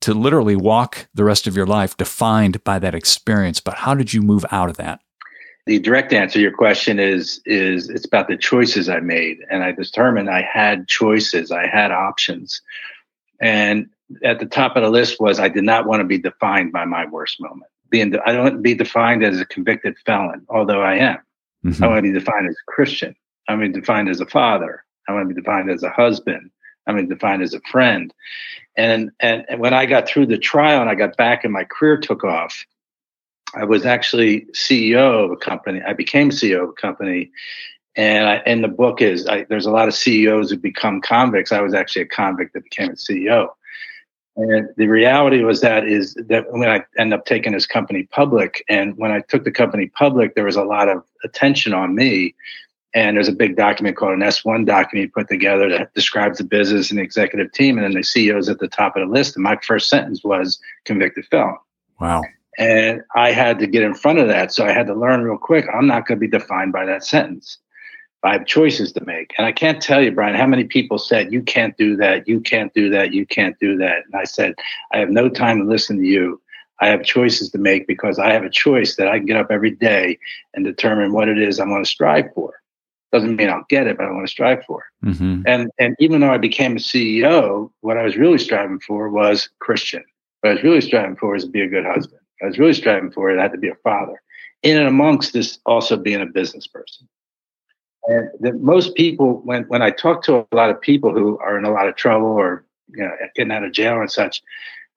to 0.02 0.14
literally 0.14 0.56
walk 0.56 1.08
the 1.14 1.24
rest 1.24 1.46
of 1.46 1.56
your 1.56 1.66
life 1.66 1.96
defined 1.96 2.62
by 2.64 2.78
that 2.78 2.94
experience. 2.94 3.60
But 3.60 3.74
how 3.74 3.94
did 3.94 4.12
you 4.12 4.20
move 4.20 4.44
out 4.50 4.68
of 4.68 4.76
that? 4.76 5.00
The 5.66 5.78
direct 5.78 6.12
answer 6.12 6.34
to 6.34 6.40
your 6.40 6.52
question 6.52 6.98
is 6.98 7.40
is 7.46 7.88
it's 7.88 8.04
about 8.04 8.26
the 8.26 8.36
choices 8.36 8.88
I 8.88 8.98
made, 8.98 9.38
and 9.48 9.62
I 9.62 9.70
determined 9.70 10.28
I 10.28 10.42
had 10.42 10.88
choices, 10.88 11.52
I 11.52 11.68
had 11.68 11.92
options, 11.92 12.60
and 13.40 13.88
at 14.24 14.40
the 14.40 14.46
top 14.46 14.76
of 14.76 14.82
the 14.82 14.90
list 14.90 15.20
was 15.20 15.38
I 15.38 15.48
did 15.48 15.64
not 15.64 15.86
want 15.86 16.00
to 16.00 16.04
be 16.04 16.18
defined 16.18 16.72
by 16.72 16.84
my 16.84 17.06
worst 17.06 17.40
moment. 17.40 17.70
Being 17.90 18.12
I 18.26 18.32
don't 18.32 18.42
want 18.42 18.54
to 18.56 18.60
be 18.60 18.74
defined 18.74 19.22
as 19.22 19.40
a 19.40 19.44
convicted 19.46 19.94
felon, 20.04 20.44
although 20.48 20.82
I 20.82 20.96
am. 20.96 21.18
Mm-hmm. 21.64 21.84
I 21.84 21.86
want 21.86 21.98
to 21.98 22.02
be 22.02 22.12
defined 22.12 22.48
as 22.48 22.56
a 22.56 22.70
Christian. 22.70 23.14
I 23.48 23.54
want 23.54 23.66
to 23.66 23.72
be 23.72 23.80
defined 23.80 24.08
as 24.08 24.20
a 24.20 24.26
father. 24.26 24.84
I 25.08 25.12
want 25.12 25.28
to 25.28 25.34
be 25.34 25.40
defined 25.40 25.70
as 25.70 25.84
a 25.84 25.90
husband. 25.90 26.50
I 26.86 26.92
want 26.92 27.04
to 27.04 27.08
be 27.08 27.14
defined 27.14 27.42
as 27.42 27.54
a 27.54 27.60
friend. 27.70 28.12
And, 28.76 29.10
and, 29.20 29.44
and 29.48 29.60
when 29.60 29.74
I 29.74 29.86
got 29.86 30.08
through 30.08 30.26
the 30.26 30.38
trial 30.38 30.80
and 30.80 30.90
I 30.90 30.94
got 30.94 31.16
back 31.16 31.44
and 31.44 31.52
my 31.52 31.64
career 31.64 31.98
took 31.98 32.24
off, 32.24 32.64
I 33.54 33.64
was 33.64 33.84
actually 33.84 34.46
CEO 34.52 35.24
of 35.24 35.30
a 35.30 35.36
company. 35.36 35.82
I 35.86 35.92
became 35.92 36.30
CEO 36.30 36.64
of 36.64 36.70
a 36.70 36.72
company. 36.72 37.30
And 37.96 38.26
I, 38.26 38.42
in 38.46 38.62
the 38.62 38.68
book 38.68 39.02
is 39.02 39.26
I, 39.26 39.44
there's 39.44 39.66
a 39.66 39.70
lot 39.70 39.88
of 39.88 39.94
CEOs 39.94 40.50
who 40.50 40.56
become 40.56 41.02
convicts. 41.02 41.52
I 41.52 41.60
was 41.60 41.74
actually 41.74 42.02
a 42.02 42.06
convict 42.06 42.54
that 42.54 42.64
became 42.64 42.90
a 42.90 42.94
CEO. 42.94 43.48
And 44.36 44.68
the 44.78 44.86
reality 44.86 45.42
was 45.44 45.60
that 45.60 45.86
is 45.86 46.14
that 46.14 46.50
when 46.50 46.70
I 46.70 46.82
ended 46.96 47.18
up 47.18 47.26
taking 47.26 47.52
this 47.52 47.66
company 47.66 48.04
public, 48.04 48.64
and 48.66 48.96
when 48.96 49.12
I 49.12 49.20
took 49.20 49.44
the 49.44 49.50
company 49.50 49.88
public, 49.88 50.34
there 50.34 50.46
was 50.46 50.56
a 50.56 50.64
lot 50.64 50.88
of 50.88 51.04
attention 51.22 51.74
on 51.74 51.94
me 51.94 52.34
and 52.94 53.16
there's 53.16 53.28
a 53.28 53.32
big 53.32 53.56
document 53.56 53.96
called 53.96 54.12
an 54.12 54.20
S1 54.20 54.66
document 54.66 55.14
put 55.14 55.28
together 55.28 55.68
that 55.70 55.94
describes 55.94 56.38
the 56.38 56.44
business 56.44 56.90
and 56.90 56.98
the 56.98 57.02
executive 57.02 57.50
team. 57.52 57.78
And 57.78 57.84
then 57.84 57.94
the 57.94 58.00
CEO's 58.00 58.48
at 58.48 58.58
the 58.58 58.68
top 58.68 58.96
of 58.96 59.06
the 59.06 59.12
list. 59.12 59.34
And 59.34 59.42
my 59.42 59.56
first 59.62 59.88
sentence 59.88 60.22
was 60.22 60.60
convicted 60.84 61.24
felon. 61.30 61.56
Wow. 62.00 62.22
And 62.58 63.02
I 63.16 63.32
had 63.32 63.58
to 63.60 63.66
get 63.66 63.82
in 63.82 63.94
front 63.94 64.18
of 64.18 64.28
that. 64.28 64.52
So 64.52 64.66
I 64.66 64.72
had 64.72 64.86
to 64.88 64.94
learn 64.94 65.22
real 65.22 65.38
quick. 65.38 65.66
I'm 65.72 65.86
not 65.86 66.06
going 66.06 66.18
to 66.18 66.20
be 66.20 66.28
defined 66.28 66.72
by 66.72 66.84
that 66.84 67.02
sentence. 67.02 67.58
I 68.24 68.34
have 68.34 68.46
choices 68.46 68.92
to 68.92 69.04
make. 69.04 69.32
And 69.38 69.46
I 69.46 69.52
can't 69.52 69.82
tell 69.82 70.02
you, 70.02 70.12
Brian, 70.12 70.36
how 70.36 70.46
many 70.46 70.64
people 70.64 70.98
said, 70.98 71.32
you 71.32 71.42
can't 71.42 71.76
do 71.76 71.96
that. 71.96 72.28
You 72.28 72.40
can't 72.40 72.72
do 72.74 72.90
that. 72.90 73.12
You 73.12 73.26
can't 73.26 73.58
do 73.58 73.76
that. 73.78 74.04
And 74.04 74.14
I 74.14 74.24
said, 74.24 74.54
I 74.92 74.98
have 74.98 75.10
no 75.10 75.28
time 75.28 75.58
to 75.58 75.64
listen 75.64 75.98
to 75.98 76.06
you. 76.06 76.40
I 76.80 76.88
have 76.88 77.04
choices 77.04 77.50
to 77.50 77.58
make 77.58 77.86
because 77.86 78.18
I 78.18 78.32
have 78.32 78.44
a 78.44 78.50
choice 78.50 78.96
that 78.96 79.08
I 79.08 79.18
can 79.18 79.26
get 79.26 79.36
up 79.36 79.48
every 79.50 79.70
day 79.70 80.18
and 80.54 80.64
determine 80.64 81.12
what 81.12 81.28
it 81.28 81.38
is 81.38 81.58
I'm 81.58 81.68
going 81.68 81.82
to 81.82 81.88
strive 81.88 82.32
for. 82.34 82.61
Doesn't 83.12 83.36
mean 83.36 83.50
I'll 83.50 83.66
get 83.68 83.86
it, 83.86 83.98
but 83.98 84.06
I 84.06 84.10
want 84.10 84.26
to 84.26 84.30
strive 84.30 84.64
for 84.64 84.84
it. 84.84 85.08
Mm-hmm. 85.08 85.42
And 85.46 85.70
and 85.78 85.94
even 85.98 86.20
though 86.20 86.32
I 86.32 86.38
became 86.38 86.76
a 86.76 86.80
CEO, 86.80 87.70
what 87.80 87.98
I 87.98 88.04
was 88.04 88.16
really 88.16 88.38
striving 88.38 88.80
for 88.80 89.10
was 89.10 89.50
Christian. 89.58 90.02
What 90.40 90.50
I 90.50 90.54
was 90.54 90.62
really 90.62 90.80
striving 90.80 91.16
for 91.16 91.36
is 91.36 91.44
to 91.44 91.50
be 91.50 91.60
a 91.60 91.68
good 91.68 91.84
husband. 91.84 92.20
I 92.42 92.46
was 92.46 92.58
really 92.58 92.72
striving 92.72 93.12
for 93.12 93.30
it. 93.30 93.38
I 93.38 93.42
had 93.42 93.52
to 93.52 93.58
be 93.58 93.68
a 93.68 93.74
father. 93.76 94.20
In 94.62 94.78
and 94.78 94.88
amongst 94.88 95.32
this, 95.32 95.58
also 95.66 95.96
being 95.96 96.22
a 96.22 96.26
business 96.26 96.66
person. 96.66 97.08
And 98.04 98.30
that 98.40 98.60
most 98.60 98.94
people, 98.94 99.40
when 99.44 99.64
when 99.64 99.82
I 99.82 99.90
talk 99.90 100.22
to 100.24 100.46
a 100.50 100.56
lot 100.56 100.70
of 100.70 100.80
people 100.80 101.12
who 101.12 101.38
are 101.38 101.58
in 101.58 101.64
a 101.64 101.70
lot 101.70 101.88
of 101.88 101.96
trouble 101.96 102.28
or 102.28 102.64
you 102.88 103.04
know 103.04 103.12
getting 103.36 103.52
out 103.52 103.64
of 103.64 103.72
jail 103.72 104.00
and 104.00 104.10
such, 104.10 104.42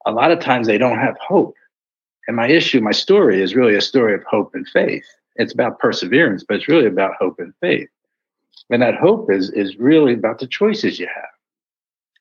a 0.05 0.11
lot 0.11 0.31
of 0.31 0.39
times 0.39 0.67
they 0.67 0.77
don't 0.77 0.99
have 0.99 1.17
hope. 1.19 1.55
And 2.27 2.35
my 2.35 2.47
issue, 2.47 2.81
my 2.81 2.91
story 2.91 3.41
is 3.41 3.55
really 3.55 3.75
a 3.75 3.81
story 3.81 4.15
of 4.15 4.23
hope 4.23 4.55
and 4.55 4.67
faith. 4.67 5.05
It's 5.35 5.53
about 5.53 5.79
perseverance, 5.79 6.43
but 6.47 6.57
it's 6.57 6.67
really 6.67 6.87
about 6.87 7.15
hope 7.19 7.39
and 7.39 7.53
faith. 7.61 7.89
And 8.69 8.81
that 8.81 8.95
hope 8.95 9.31
is, 9.31 9.51
is 9.51 9.77
really 9.77 10.13
about 10.13 10.39
the 10.39 10.47
choices 10.47 10.99
you 10.99 11.07
have. 11.07 11.29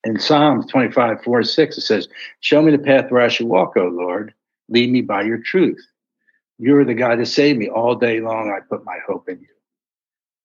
In 0.04 0.18
Psalms 0.18 0.66
25, 0.66 1.22
4 1.22 1.42
6, 1.42 1.78
it 1.78 1.80
says, 1.80 2.08
Show 2.40 2.60
me 2.60 2.72
the 2.72 2.78
path 2.78 3.10
where 3.10 3.22
I 3.22 3.28
should 3.28 3.46
walk, 3.46 3.76
O 3.76 3.84
Lord. 3.84 4.34
Lead 4.68 4.90
me 4.90 5.00
by 5.00 5.22
your 5.22 5.38
truth. 5.38 5.82
You're 6.58 6.84
the 6.84 6.94
God 6.94 7.16
to 7.16 7.26
save 7.26 7.56
me. 7.56 7.68
All 7.68 7.94
day 7.94 8.20
long, 8.20 8.50
I 8.50 8.60
put 8.60 8.84
my 8.84 8.98
hope 9.06 9.28
in 9.28 9.40
you. 9.40 9.48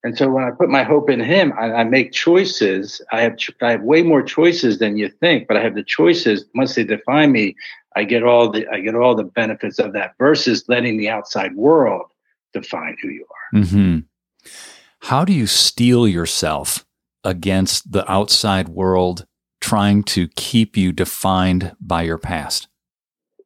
And 0.04 0.18
so 0.18 0.30
when 0.30 0.46
I 0.46 0.52
put 0.52 0.70
my 0.70 0.84
hope 0.84 1.10
in 1.10 1.20
him, 1.20 1.54
I, 1.60 1.72
I 1.74 1.84
make 1.84 2.14
choices. 2.14 3.02
I 3.12 3.22
have 3.22 3.38
I 3.62 3.72
have 3.72 3.82
way 3.82 4.02
more 4.02 4.24
choices 4.24 4.80
than 4.80 4.98
you 4.98 5.10
think, 5.10 5.48
but 5.48 5.58
I 5.58 5.62
have 5.62 5.76
the 5.76 5.84
choices. 5.84 6.46
Once 6.56 6.76
they 6.76 6.86
define 6.86 7.34
me, 7.34 7.56
I 7.98 8.06
get 8.06 8.24
all 8.24 8.50
the 8.50 8.66
I 8.70 8.80
get 8.80 8.96
all 8.96 9.14
the 9.14 9.26
benefits 9.26 9.78
of 9.78 9.92
that 9.94 10.14
versus 10.18 10.64
letting 10.70 10.98
the 10.98 11.10
outside 11.10 11.54
world 11.56 12.06
define 12.54 12.96
who 13.02 13.10
you 13.10 13.26
are. 13.26 13.60
Mm-hmm. 13.60 14.00
How 15.02 15.26
do 15.26 15.34
you 15.34 15.48
steel 15.48 16.08
yourself 16.08 16.86
against 17.24 17.92
the 17.92 18.10
outside 18.12 18.70
world 18.70 19.26
trying 19.62 20.04
to 20.04 20.28
keep 20.30 20.78
you 20.78 20.92
defined 20.92 21.76
by 21.80 22.04
your 22.04 22.18
past? 22.18 22.68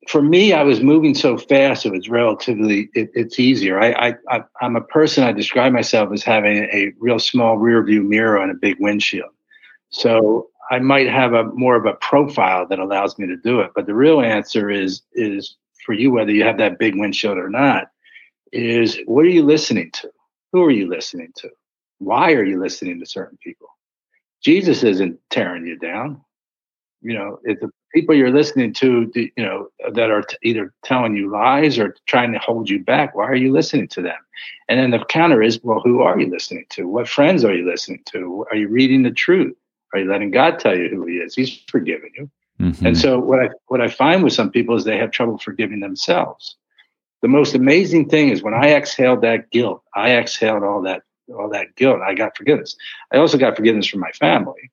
For 0.10 0.22
me, 0.22 0.52
I 0.52 0.64
was 0.64 0.82
moving 0.82 1.16
so 1.16 1.38
fast; 1.38 1.86
it 1.86 1.92
was 1.92 2.10
relatively 2.10 2.90
it, 2.94 3.10
it's 3.14 3.40
easier. 3.40 3.80
I, 3.80 4.16
I, 4.30 4.44
I'm 4.62 4.76
a 4.76 4.82
person. 4.82 5.24
I 5.24 5.32
describe 5.32 5.72
myself 5.72 6.12
as 6.12 6.24
having 6.24 6.58
a 6.58 6.92
real 7.00 7.20
small 7.20 7.58
rear 7.58 7.82
view 7.84 8.04
mirror 8.04 8.42
and 8.42 8.52
a 8.52 8.56
big 8.56 8.76
windshield. 8.80 9.32
So 9.90 10.50
I 10.72 10.80
might 10.80 11.08
have 11.08 11.34
a 11.34 11.46
more 11.54 11.78
of 11.78 11.86
a 11.86 11.94
profile 11.94 12.68
that 12.68 12.80
allows 12.80 13.18
me 13.18 13.28
to 13.28 13.38
do 13.38 13.62
it. 13.62 13.72
But 13.74 13.86
the 13.86 13.96
real 13.96 14.20
answer 14.20 14.70
is 14.70 15.02
is 15.14 15.56
for 15.86 15.94
you, 15.94 16.12
whether 16.12 16.32
you 16.32 16.44
have 16.44 16.58
that 16.58 16.80
big 16.80 16.96
windshield 16.98 17.38
or 17.38 17.50
not, 17.50 17.88
is 18.52 19.00
what 19.06 19.24
are 19.24 19.30
you 19.30 19.44
listening 19.44 19.92
to? 19.92 20.12
Who 20.54 20.64
are 20.64 20.72
you 20.72 20.88
listening 20.88 21.34
to? 21.38 21.50
Why 21.98 22.34
are 22.34 22.44
you 22.44 22.60
listening 22.60 23.00
to 23.00 23.06
certain 23.06 23.38
people? 23.44 23.68
Jesus 24.42 24.84
isn't 24.84 25.20
tearing 25.30 25.66
you 25.66 25.78
down. 25.78 26.22
You 27.02 27.16
know, 27.16 27.40
if 27.44 27.60
the 27.60 27.70
people 27.94 28.16
you're 28.16 28.32
listening 28.32 28.74
to, 28.74 29.12
you 29.14 29.32
know, 29.38 29.68
that 29.92 30.10
are 30.10 30.22
t- 30.22 30.38
either 30.44 30.74
telling 30.84 31.16
you 31.16 31.30
lies 31.30 31.78
or 31.78 31.96
trying 32.08 32.32
to 32.34 32.40
hold 32.40 32.70
you 32.70 32.80
back. 32.84 33.16
Why 33.16 33.26
are 33.26 33.36
you 33.36 33.52
listening 33.52 33.88
to 33.90 34.02
them? 34.02 34.18
And 34.68 34.80
then 34.80 34.92
the 34.92 35.06
counter 35.06 35.42
is, 35.42 35.60
well, 35.64 35.80
who 35.80 36.02
are 36.02 36.20
you 36.20 36.30
listening 36.30 36.66
to? 36.70 36.88
What 36.88 37.08
friends 37.08 37.44
are 37.44 37.54
you 37.54 37.70
listening 37.70 38.02
to? 38.12 38.46
Are 38.52 38.58
you 38.58 38.68
reading 38.68 39.04
the 39.04 39.12
truth? 39.12 39.56
Are 39.94 40.00
you 40.00 40.10
letting 40.10 40.32
God 40.32 40.60
tell 40.60 40.78
you 40.78 40.90
who 40.90 41.06
He 41.06 41.18
is? 41.18 41.36
He's 41.36 41.62
forgiven 41.68 42.10
you. 42.18 42.30
Mm-hmm. 42.60 42.86
And 42.86 42.98
so 42.98 43.20
what 43.20 43.40
I 43.40 43.50
what 43.68 43.82
I 43.82 43.88
find 43.88 44.24
with 44.24 44.34
some 44.34 44.52
people 44.52 44.76
is 44.76 44.84
they 44.84 44.98
have 44.98 45.12
trouble 45.12 45.38
forgiving 45.38 45.80
themselves. 45.80 46.56
The 47.24 47.30
most 47.30 47.56
amazing 47.56 48.10
thing 48.10 48.28
is 48.28 48.44
when 48.44 48.54
I 48.54 48.74
exhaled 48.74 49.22
that 49.22 49.50
guilt, 49.50 49.82
I 49.96 50.12
exhaled 50.12 50.62
all 50.62 50.82
that 50.82 51.04
all 51.34 51.50
that 51.52 51.74
guilt. 51.78 52.02
I 52.06 52.14
got 52.14 52.36
forgiveness. 52.36 52.76
I 53.14 53.18
also 53.18 53.38
got 53.38 53.56
forgiveness 53.56 53.88
from 53.88 54.02
my 54.02 54.12
family 54.12 54.70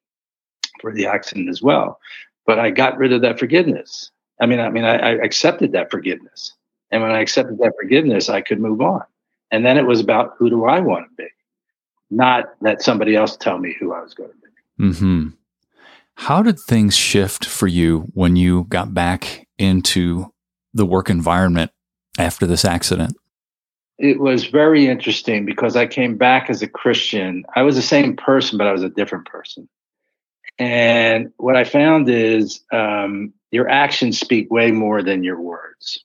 for 0.81 0.93
the 0.93 1.07
accident 1.07 1.49
as 1.49 1.63
well. 1.63 2.01
But 2.47 2.59
I 2.59 2.71
got 2.71 2.99
rid 2.99 3.13
of 3.13 3.23
that 3.23 3.39
forgiveness. 3.39 4.11
I 4.41 4.47
mean, 4.47 4.59
I 4.59 4.69
mean, 4.69 4.83
I, 4.83 4.97
I 4.97 5.11
accepted 5.23 5.71
that 5.73 5.93
forgiveness, 5.93 6.53
and 6.91 7.03
when 7.03 7.13
I 7.13 7.21
accepted 7.21 7.59
that 7.59 7.75
forgiveness, 7.81 8.29
I 8.29 8.41
could 8.41 8.59
move 8.59 8.81
on. 8.81 9.05
And 9.53 9.65
then 9.65 9.79
it 9.79 9.87
was 9.87 10.01
about 10.01 10.35
who 10.37 10.51
do 10.51 10.65
I 10.65 10.81
want 10.81 11.07
to 11.09 11.23
be, 11.23 11.29
not 12.11 12.47
let 12.61 12.83
somebody 12.83 13.15
else 13.15 13.37
tell 13.37 13.59
me 13.59 13.77
who 13.79 13.93
I 13.93 14.03
was 14.03 14.13
going 14.13 14.31
to 14.31 14.35
be. 14.35 14.89
Mm-hmm. 14.89 15.29
How 16.17 16.43
did 16.43 16.59
things 16.59 16.97
shift 16.97 17.45
for 17.45 17.69
you 17.69 18.11
when 18.15 18.35
you 18.35 18.65
got 18.65 18.93
back 18.93 19.47
into 19.57 20.33
the 20.75 20.85
work 20.85 21.11
environment 21.11 21.71
after 22.21 22.47
this 22.47 22.65
accident? 22.65 23.17
It 23.99 24.21
was 24.21 24.47
very 24.47 24.87
interesting 24.87 25.45
because 25.45 25.77
I 25.77 25.87
came 25.87 26.17
back 26.17 26.49
as 26.49 26.63
a 26.63 26.69
Christian. 26.69 27.45
I 27.55 27.63
was 27.63 27.77
the 27.77 27.83
same 27.83 28.17
person, 28.17 28.57
but 28.57 28.67
I 28.67 28.73
was 28.73 28.83
a 28.83 28.89
different 28.89 29.27
person. 29.27 29.69
And 30.59 31.33
what 31.37 31.57
I 31.57 31.65
found 31.65 32.09
is 32.09 32.61
um, 32.73 33.33
your 33.51 33.69
actions 33.69 34.19
speak 34.19 34.51
way 34.51 34.71
more 34.71 35.03
than 35.03 35.25
your 35.25 35.41
words. 35.41 36.05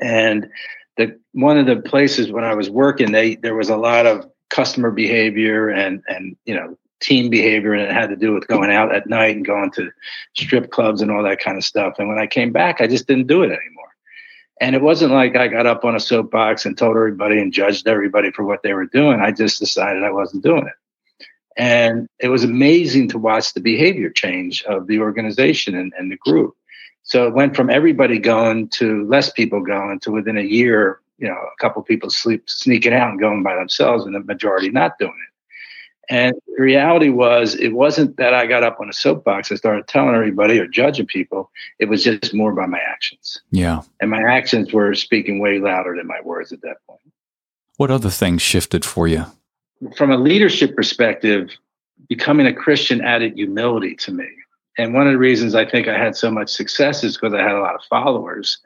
And 0.00 0.48
the 0.96 1.18
one 1.32 1.58
of 1.58 1.66
the 1.66 1.76
places 1.76 2.32
when 2.32 2.44
I 2.44 2.54
was 2.54 2.70
working, 2.70 3.12
they 3.12 3.36
there 3.36 3.54
was 3.54 3.68
a 3.68 3.76
lot 3.76 4.06
of 4.06 4.28
customer 4.48 4.90
behavior 4.90 5.68
and 5.68 6.02
and 6.08 6.36
you 6.44 6.54
know 6.54 6.76
team 7.00 7.30
behavior, 7.30 7.72
and 7.72 7.82
it 7.82 7.92
had 7.92 8.10
to 8.10 8.16
do 8.16 8.34
with 8.34 8.46
going 8.46 8.70
out 8.70 8.94
at 8.94 9.08
night 9.08 9.36
and 9.36 9.44
going 9.44 9.70
to 9.72 9.90
strip 10.36 10.70
clubs 10.70 11.00
and 11.00 11.10
all 11.10 11.22
that 11.22 11.40
kind 11.40 11.56
of 11.56 11.64
stuff. 11.64 11.94
And 11.98 12.08
when 12.08 12.18
I 12.18 12.26
came 12.26 12.52
back, 12.52 12.80
I 12.80 12.86
just 12.86 13.06
didn't 13.06 13.26
do 13.26 13.42
it 13.42 13.46
anymore. 13.46 13.89
And 14.60 14.76
it 14.76 14.82
wasn't 14.82 15.12
like 15.12 15.36
I 15.36 15.48
got 15.48 15.66
up 15.66 15.84
on 15.84 15.96
a 15.96 16.00
soapbox 16.00 16.66
and 16.66 16.76
told 16.76 16.94
everybody 16.94 17.40
and 17.40 17.52
judged 17.52 17.88
everybody 17.88 18.30
for 18.30 18.44
what 18.44 18.62
they 18.62 18.74
were 18.74 18.86
doing. 18.86 19.20
I 19.20 19.32
just 19.32 19.58
decided 19.58 20.04
I 20.04 20.10
wasn't 20.10 20.44
doing 20.44 20.66
it. 20.66 20.74
And 21.56 22.08
it 22.18 22.28
was 22.28 22.44
amazing 22.44 23.08
to 23.08 23.18
watch 23.18 23.54
the 23.54 23.60
behavior 23.60 24.10
change 24.10 24.62
of 24.64 24.86
the 24.86 25.00
organization 25.00 25.74
and, 25.74 25.92
and 25.98 26.12
the 26.12 26.16
group. 26.16 26.54
So 27.02 27.26
it 27.26 27.34
went 27.34 27.56
from 27.56 27.70
everybody 27.70 28.18
going 28.18 28.68
to 28.68 29.04
less 29.06 29.32
people 29.32 29.62
going 29.62 29.98
to 30.00 30.12
within 30.12 30.36
a 30.36 30.42
year, 30.42 31.00
you 31.18 31.26
know, 31.26 31.34
a 31.34 31.56
couple 31.58 31.82
people 31.82 32.10
sleep 32.10 32.48
sneaking 32.48 32.92
out 32.92 33.10
and 33.10 33.20
going 33.20 33.42
by 33.42 33.56
themselves 33.56 34.04
and 34.04 34.14
the 34.14 34.20
majority 34.20 34.70
not 34.70 34.98
doing 34.98 35.10
it. 35.10 35.29
And 36.10 36.34
the 36.56 36.62
reality 36.62 37.08
was, 37.08 37.54
it 37.54 37.68
wasn't 37.68 38.16
that 38.16 38.34
I 38.34 38.46
got 38.46 38.64
up 38.64 38.80
on 38.80 38.88
a 38.88 38.92
soapbox 38.92 39.48
and 39.48 39.58
started 39.58 39.86
telling 39.86 40.16
everybody 40.16 40.58
or 40.58 40.66
judging 40.66 41.06
people. 41.06 41.52
It 41.78 41.88
was 41.88 42.02
just 42.02 42.34
more 42.34 42.52
by 42.52 42.66
my 42.66 42.80
actions. 42.80 43.40
Yeah. 43.52 43.82
And 44.00 44.10
my 44.10 44.20
actions 44.20 44.72
were 44.72 44.92
speaking 44.94 45.38
way 45.38 45.60
louder 45.60 45.96
than 45.96 46.08
my 46.08 46.20
words 46.24 46.52
at 46.52 46.62
that 46.62 46.78
point. 46.88 47.00
What 47.76 47.92
other 47.92 48.10
things 48.10 48.42
shifted 48.42 48.84
for 48.84 49.06
you? 49.06 49.24
From 49.96 50.10
a 50.10 50.18
leadership 50.18 50.74
perspective, 50.74 51.50
becoming 52.08 52.46
a 52.46 52.52
Christian 52.52 53.00
added 53.02 53.34
humility 53.34 53.94
to 53.94 54.12
me. 54.12 54.28
And 54.78 54.92
one 54.92 55.06
of 55.06 55.12
the 55.12 55.18
reasons 55.18 55.54
I 55.54 55.64
think 55.64 55.86
I 55.86 55.96
had 55.96 56.16
so 56.16 56.28
much 56.30 56.50
success 56.50 57.04
is 57.04 57.16
because 57.16 57.34
I 57.34 57.42
had 57.42 57.54
a 57.54 57.60
lot 57.60 57.76
of 57.76 57.82
followers. 57.88 58.58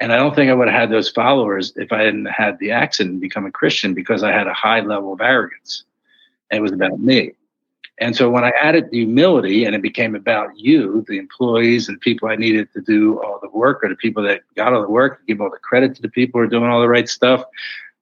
And 0.00 0.12
I 0.12 0.16
don't 0.16 0.36
think 0.36 0.50
I 0.50 0.54
would 0.54 0.68
have 0.68 0.80
had 0.80 0.90
those 0.92 1.10
followers 1.10 1.72
if 1.74 1.90
I 1.92 2.02
hadn't 2.02 2.26
had 2.26 2.60
the 2.60 2.70
accident 2.70 3.14
and 3.14 3.20
become 3.20 3.44
a 3.44 3.50
Christian 3.50 3.92
because 3.92 4.22
I 4.22 4.30
had 4.30 4.46
a 4.46 4.54
high 4.54 4.80
level 4.80 5.12
of 5.12 5.20
arrogance 5.20 5.82
it 6.50 6.60
was 6.60 6.72
about 6.72 7.00
me. 7.00 7.32
And 7.98 8.14
so 8.14 8.28
when 8.28 8.44
I 8.44 8.50
added 8.50 8.90
the 8.90 8.98
humility 8.98 9.64
and 9.64 9.74
it 9.74 9.80
became 9.80 10.14
about 10.14 10.58
you, 10.58 11.04
the 11.08 11.18
employees 11.18 11.88
and 11.88 11.98
people 12.00 12.28
I 12.28 12.36
needed 12.36 12.68
to 12.74 12.82
do 12.82 13.22
all 13.22 13.38
the 13.40 13.48
work 13.48 13.82
or 13.82 13.88
the 13.88 13.96
people 13.96 14.22
that 14.24 14.42
got 14.54 14.74
all 14.74 14.82
the 14.82 14.90
work, 14.90 15.26
give 15.26 15.40
all 15.40 15.50
the 15.50 15.58
credit 15.58 15.96
to 15.96 16.02
the 16.02 16.10
people 16.10 16.38
who 16.38 16.44
are 16.44 16.50
doing 16.50 16.70
all 16.70 16.80
the 16.80 16.88
right 16.88 17.08
stuff. 17.08 17.42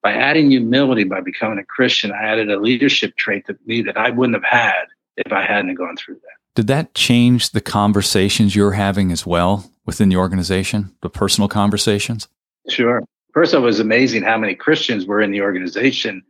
By 0.02 0.12
adding 0.12 0.50
humility, 0.50 1.04
by 1.04 1.20
becoming 1.20 1.58
a 1.58 1.64
Christian, 1.64 2.12
I 2.12 2.24
added 2.24 2.50
a 2.50 2.58
leadership 2.58 3.16
trait 3.16 3.46
to 3.46 3.56
me 3.66 3.82
that 3.82 3.96
I 3.96 4.10
wouldn't 4.10 4.34
have 4.34 4.44
had 4.44 4.84
if 5.16 5.32
I 5.32 5.42
hadn't 5.42 5.76
gone 5.76 5.96
through 5.96 6.16
that. 6.16 6.34
Did 6.56 6.66
that 6.66 6.94
change 6.94 7.50
the 7.50 7.60
conversations 7.60 8.54
you're 8.54 8.72
having 8.72 9.12
as 9.12 9.24
well 9.24 9.70
within 9.86 10.08
the 10.08 10.16
organization, 10.16 10.94
the 11.02 11.10
personal 11.10 11.48
conversations? 11.48 12.28
Sure. 12.68 13.02
First, 13.32 13.54
it 13.54 13.58
was 13.58 13.80
amazing 13.80 14.22
how 14.22 14.38
many 14.38 14.54
Christians 14.54 15.06
were 15.06 15.20
in 15.20 15.30
the 15.30 15.40
organization 15.40 16.22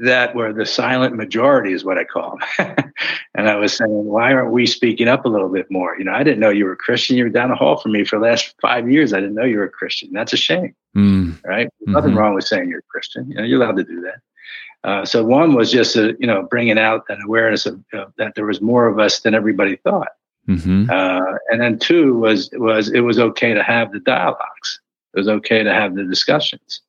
that 0.00 0.34
were 0.34 0.52
the 0.52 0.66
silent 0.66 1.16
majority 1.16 1.72
is 1.72 1.84
what 1.84 1.98
I 1.98 2.04
call 2.04 2.38
them. 2.58 2.76
and 3.34 3.48
I 3.48 3.56
was 3.56 3.76
saying, 3.76 3.90
why 3.90 4.32
aren't 4.32 4.52
we 4.52 4.66
speaking 4.66 5.08
up 5.08 5.24
a 5.24 5.28
little 5.28 5.48
bit 5.48 5.70
more? 5.70 5.96
You 5.98 6.04
know, 6.04 6.12
I 6.12 6.22
didn't 6.22 6.40
know 6.40 6.50
you 6.50 6.66
were 6.66 6.72
a 6.72 6.76
Christian. 6.76 7.16
You 7.16 7.24
were 7.24 7.30
down 7.30 7.50
the 7.50 7.56
hall 7.56 7.76
from 7.76 7.92
me 7.92 8.04
for 8.04 8.18
the 8.18 8.24
last 8.24 8.54
five 8.62 8.90
years. 8.90 9.12
I 9.12 9.20
didn't 9.20 9.34
know 9.34 9.44
you 9.44 9.58
were 9.58 9.64
a 9.64 9.70
Christian. 9.70 10.12
That's 10.12 10.32
a 10.32 10.36
shame, 10.36 10.74
mm. 10.96 11.44
right? 11.44 11.66
Mm-hmm. 11.66 11.92
Nothing 11.92 12.14
wrong 12.14 12.34
with 12.34 12.44
saying 12.44 12.68
you're 12.68 12.78
a 12.78 12.90
Christian. 12.90 13.28
You 13.30 13.36
know, 13.36 13.42
you're 13.42 13.60
allowed 13.62 13.76
to 13.76 13.84
do 13.84 14.00
that. 14.02 14.88
Uh, 14.88 15.04
so 15.04 15.24
one 15.24 15.54
was 15.54 15.72
just, 15.72 15.96
a, 15.96 16.16
you 16.20 16.26
know, 16.26 16.46
bringing 16.48 16.78
out 16.78 17.04
an 17.08 17.20
awareness 17.24 17.66
of 17.66 17.82
uh, 17.92 18.06
that 18.16 18.36
there 18.36 18.46
was 18.46 18.60
more 18.60 18.86
of 18.86 19.00
us 19.00 19.20
than 19.20 19.34
everybody 19.34 19.76
thought. 19.76 20.12
Mm-hmm. 20.48 20.88
Uh, 20.88 21.36
and 21.50 21.60
then 21.60 21.78
two 21.78 22.14
was 22.14 22.48
was 22.54 22.88
it 22.90 23.00
was 23.00 23.18
okay 23.18 23.52
to 23.52 23.62
have 23.62 23.92
the 23.92 24.00
dialogues. 24.00 24.80
It 25.14 25.18
was 25.18 25.28
okay 25.28 25.62
to 25.62 25.74
have 25.74 25.94
the 25.94 26.04
discussions. 26.04 26.80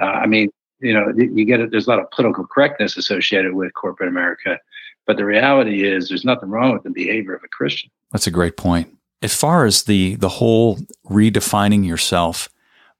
Uh, 0.00 0.06
I 0.06 0.26
mean, 0.26 0.50
you 0.80 0.92
know, 0.92 1.12
you 1.16 1.44
get 1.44 1.60
it. 1.60 1.70
There's 1.70 1.86
a 1.86 1.90
lot 1.90 1.98
of 1.98 2.10
political 2.10 2.46
correctness 2.46 2.96
associated 2.96 3.54
with 3.54 3.72
corporate 3.74 4.08
America, 4.08 4.58
but 5.06 5.16
the 5.16 5.24
reality 5.24 5.86
is 5.86 6.08
there's 6.08 6.24
nothing 6.24 6.50
wrong 6.50 6.72
with 6.72 6.82
the 6.82 6.90
behavior 6.90 7.34
of 7.34 7.42
a 7.44 7.48
Christian. 7.48 7.90
That's 8.12 8.26
a 8.26 8.30
great 8.30 8.56
point. 8.56 8.92
As 9.22 9.34
far 9.34 9.64
as 9.64 9.84
the 9.84 10.16
the 10.16 10.28
whole 10.28 10.78
redefining 11.08 11.86
yourself, 11.86 12.48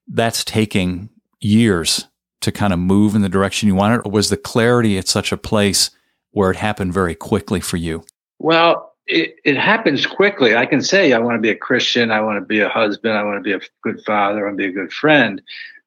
that's 0.08 0.44
taking 0.44 1.10
years 1.40 2.06
to 2.40 2.52
kind 2.52 2.72
of 2.72 2.78
move 2.78 3.14
in 3.14 3.22
the 3.22 3.28
direction 3.28 3.68
you 3.68 3.74
wanted 3.74 4.02
or 4.04 4.10
was 4.10 4.30
the 4.30 4.36
clarity 4.36 4.98
at 4.98 5.08
such 5.08 5.32
a 5.32 5.36
place 5.36 5.90
where 6.30 6.50
it 6.50 6.56
happened 6.56 6.92
very 6.92 7.14
quickly 7.14 7.60
for 7.60 7.76
you? 7.76 8.04
Well, 8.38 8.94
it, 9.06 9.36
it 9.44 9.56
happens 9.56 10.06
quickly. 10.06 10.56
I 10.56 10.66
can 10.66 10.82
say 10.82 11.12
I 11.12 11.18
want 11.18 11.36
to 11.36 11.40
be 11.40 11.50
a 11.50 11.56
Christian, 11.56 12.10
I 12.10 12.20
want 12.20 12.38
to 12.38 12.44
be 12.44 12.60
a 12.60 12.68
husband, 12.68 13.16
I 13.16 13.22
want 13.22 13.38
to 13.38 13.42
be 13.42 13.52
a 13.52 13.60
good 13.82 14.02
father, 14.04 14.40
I 14.40 14.50
want 14.50 14.58
to 14.58 14.64
be 14.64 14.68
a 14.68 14.72
good 14.72 14.92
friend. 14.92 15.40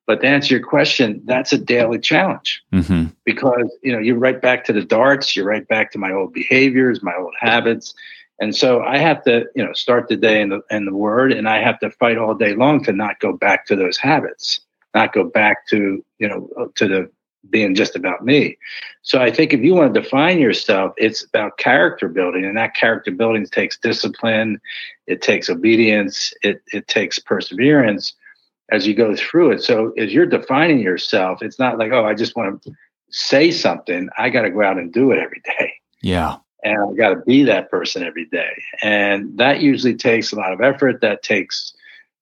But 0.10 0.22
to 0.22 0.28
answer 0.28 0.56
your 0.56 0.66
question, 0.66 1.22
that's 1.26 1.54
a 1.54 1.58
daily 1.60 2.00
challenge 2.00 2.64
mm-hmm. 2.74 3.10
because 3.26 3.70
you 3.84 3.94
know 3.94 4.00
you're 4.00 4.18
right 4.18 4.42
back 4.42 4.66
to 4.66 4.74
the 4.74 4.82
darts, 4.82 5.36
you're 5.36 5.46
right 5.46 5.68
back 5.68 5.92
to 5.92 6.00
my 6.00 6.12
old 6.12 6.34
behaviors, 6.34 7.04
my 7.04 7.14
old 7.16 7.36
habits, 7.40 7.94
and 8.42 8.56
so 8.56 8.82
I 8.82 8.98
have 8.98 9.24
to 9.26 9.46
you 9.54 9.64
know 9.64 9.72
start 9.74 10.08
the 10.08 10.16
day 10.16 10.42
in 10.42 10.50
the 10.50 10.62
in 10.72 10.86
the 10.86 10.96
Word, 10.96 11.32
and 11.32 11.48
I 11.48 11.62
have 11.62 11.80
to 11.82 11.92
fight 11.92 12.18
all 12.18 12.34
day 12.34 12.56
long 12.56 12.84
to 12.86 12.92
not 12.92 13.20
go 13.20 13.34
back 13.34 13.68
to 13.68 13.76
those 13.76 14.00
habits, 14.00 14.62
not 14.96 15.14
go 15.14 15.26
back 15.26 15.68
to 15.68 16.04
you 16.18 16.28
know 16.28 16.72
to 16.74 16.88
the 16.88 17.12
being 17.52 17.76
just 17.76 17.96
about 17.96 18.26
me. 18.26 18.58
So 19.04 19.22
I 19.22 19.30
think 19.30 19.54
if 19.54 19.62
you 19.62 19.76
want 19.76 19.94
to 19.94 20.02
define 20.02 20.40
yourself, 20.40 20.92
it's 20.98 21.24
about 21.24 21.60
character 21.60 22.08
building, 22.08 22.46
and 22.46 22.58
that 22.58 22.74
character 22.74 23.12
building 23.12 23.46
takes 23.46 23.78
discipline, 23.78 24.60
it 25.06 25.22
takes 25.22 25.52
obedience, 25.52 26.34
it 26.42 26.64
it 26.74 26.88
takes 26.88 27.20
perseverance 27.20 28.16
as 28.72 28.88
you 28.88 28.94
go 28.94 29.16
through 29.16 29.52
it. 29.52 29.64
So 29.64 29.92
as 29.98 30.14
you're 30.14 30.26
defining 30.26 30.80
yourself, 30.80 31.42
it's 31.42 31.60
not 31.60 31.78
like, 31.78 31.92
oh, 31.92 32.06
I 32.06 32.14
just 32.14 32.36
want 32.36 32.62
to 32.64 32.72
say 33.10 33.52
something. 33.52 34.10
I 34.18 34.30
got 34.30 34.44
to 34.44 34.52
go 34.52 34.64
out 34.64 34.78
and 34.78 34.92
do 34.92 35.12
it 35.12 35.20
every 35.20 35.42
day. 35.60 35.74
Yeah. 36.02 36.38
And 36.64 36.78
I 36.92 36.94
got 36.94 37.10
to 37.10 37.22
be 37.22 37.44
that 37.44 37.70
person 37.72 38.04
every 38.04 38.26
day. 38.26 38.52
And 38.82 39.38
that 39.38 39.62
usually 39.62 39.96
takes 39.96 40.32
a 40.32 40.36
lot 40.36 40.54
of 40.54 40.62
effort. 40.62 41.02
That 41.02 41.24
takes 41.24 41.74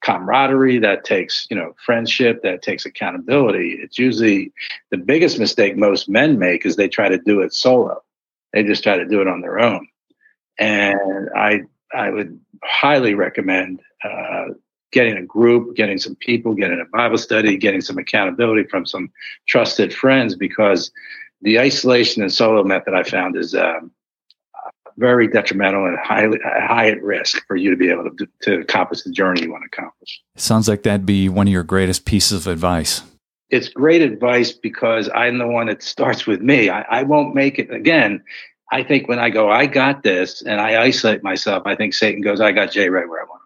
camaraderie. 0.02 0.80
That 0.80 1.04
takes, 1.04 1.48
you 1.50 1.58
know, 1.58 1.76
friendship. 1.84 2.44
That 2.44 2.62
takes 2.62 2.86
accountability. 2.86 3.80
It's 3.82 3.98
usually 3.98 4.54
the 4.92 4.98
biggest 4.98 5.40
mistake 5.40 5.76
most 5.76 6.08
men 6.08 6.38
make 6.38 6.66
is 6.66 6.76
they 6.76 6.88
try 6.88 7.10
to 7.10 7.18
do 7.18 7.42
it 7.42 7.54
solo. 7.54 8.02
They 8.54 8.64
just 8.64 8.84
try 8.84 8.98
to 8.98 9.08
do 9.08 9.22
it 9.22 9.28
on 9.28 9.42
their 9.42 9.60
own. 9.60 9.88
And 10.60 11.30
I, 11.36 11.62
I 11.94 12.10
would 12.10 12.40
highly 12.64 13.16
recommend 13.16 13.82
uh, 14.04 14.46
getting 14.92 15.18
a 15.18 15.24
group, 15.24 15.76
getting 15.76 15.98
some 15.98 16.16
people, 16.16 16.54
getting 16.54 16.80
a 16.80 16.98
Bible 16.98 17.18
study, 17.18 17.58
getting 17.58 17.82
some 17.82 17.98
accountability 17.98 18.68
from 18.70 18.86
some 18.86 19.12
trusted 19.48 19.94
friends 19.94 20.36
because 20.36 20.92
the 21.42 21.60
isolation 21.60 22.22
and 22.22 22.32
solo 22.32 22.64
method 22.64 22.94
I 22.94 23.04
found 23.04 23.36
is 23.36 23.54
um, 23.54 23.92
very 24.98 25.28
detrimental 25.28 25.86
and 25.86 25.98
highly 26.00 26.40
high 26.44 26.90
at 26.90 27.04
risk 27.04 27.46
for 27.48 27.56
you 27.56 27.70
to 27.70 27.78
be 27.78 27.90
able 27.90 28.10
to, 28.10 28.28
to 28.44 28.60
accomplish 28.60 29.04
the 29.04 29.12
journey 29.12 29.42
you 29.44 29.52
want 29.52 29.64
to 29.64 29.78
accomplish. 29.78 30.22
sounds 30.36 30.68
like 30.68 30.84
that'd 30.84 31.06
be 31.06 31.30
one 31.30 31.48
of 31.48 31.54
your 31.54 31.64
greatest 31.64 32.06
pieces 32.06 32.46
of 32.46 32.52
advice. 32.52 33.04
It's 33.50 33.70
great 33.70 34.02
advice 34.02 34.52
because 34.52 35.10
I'm 35.14 35.38
the 35.38 35.48
one 35.48 35.68
that 35.68 35.82
starts 35.82 36.26
with 36.26 36.42
me. 36.42 36.70
I, 36.70 36.82
I 36.82 37.04
won't 37.04 37.36
make 37.36 37.60
it 37.60 37.72
again 37.72 38.24
I 38.72 38.84
think 38.84 39.08
when 39.08 39.20
I 39.20 39.30
go, 39.30 39.50
I 39.50 39.66
got 39.66 40.04
this, 40.04 40.42
and 40.42 40.60
I 40.60 40.82
isolate 40.82 41.24
myself, 41.24 41.64
I 41.66 41.76
think 41.76 41.94
Satan 41.94 42.22
goes, 42.22 42.42
I 42.42 42.52
got 42.52 42.72
Jay 42.72 42.90
right 42.90 43.08
where 43.08 43.22
I 43.22 43.26
want. 43.26 43.37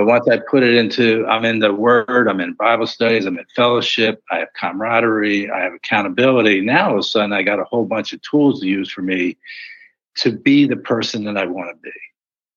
But 0.00 0.06
once 0.06 0.28
I 0.28 0.38
put 0.38 0.62
it 0.62 0.76
into, 0.76 1.26
I'm 1.26 1.44
in 1.44 1.58
the 1.58 1.74
Word, 1.74 2.26
I'm 2.26 2.40
in 2.40 2.54
Bible 2.54 2.86
studies, 2.86 3.26
I'm 3.26 3.36
in 3.36 3.44
fellowship, 3.54 4.22
I 4.30 4.38
have 4.38 4.48
camaraderie, 4.58 5.50
I 5.50 5.60
have 5.60 5.74
accountability. 5.74 6.62
Now 6.62 6.86
all 6.86 6.94
of 6.94 7.00
a 7.00 7.02
sudden, 7.02 7.34
I 7.34 7.42
got 7.42 7.60
a 7.60 7.64
whole 7.64 7.84
bunch 7.84 8.14
of 8.14 8.22
tools 8.22 8.60
to 8.60 8.66
use 8.66 8.90
for 8.90 9.02
me 9.02 9.36
to 10.16 10.32
be 10.32 10.66
the 10.66 10.78
person 10.78 11.24
that 11.24 11.36
I 11.36 11.44
want 11.44 11.68
to 11.68 11.76
be, 11.82 11.92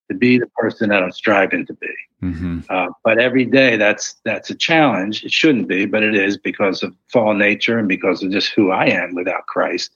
to 0.09 0.17
be 0.17 0.39
the 0.39 0.47
person 0.55 0.87
that 0.87 1.03
I'm 1.03 1.11
striving 1.11 1.65
to 1.65 1.73
be. 1.73 1.93
Mm-hmm. 2.23 2.59
Uh, 2.69 2.87
but 3.03 3.19
every 3.19 3.43
day, 3.43 3.75
that's 3.75 4.15
that's 4.23 4.49
a 4.49 4.55
challenge. 4.55 5.25
It 5.25 5.33
shouldn't 5.33 5.67
be, 5.67 5.85
but 5.85 6.01
it 6.01 6.15
is 6.15 6.37
because 6.37 6.81
of 6.81 6.95
fallen 7.11 7.39
nature 7.39 7.77
and 7.77 7.89
because 7.89 8.23
of 8.23 8.31
just 8.31 8.53
who 8.53 8.71
I 8.71 8.85
am 8.85 9.15
without 9.15 9.47
Christ 9.47 9.91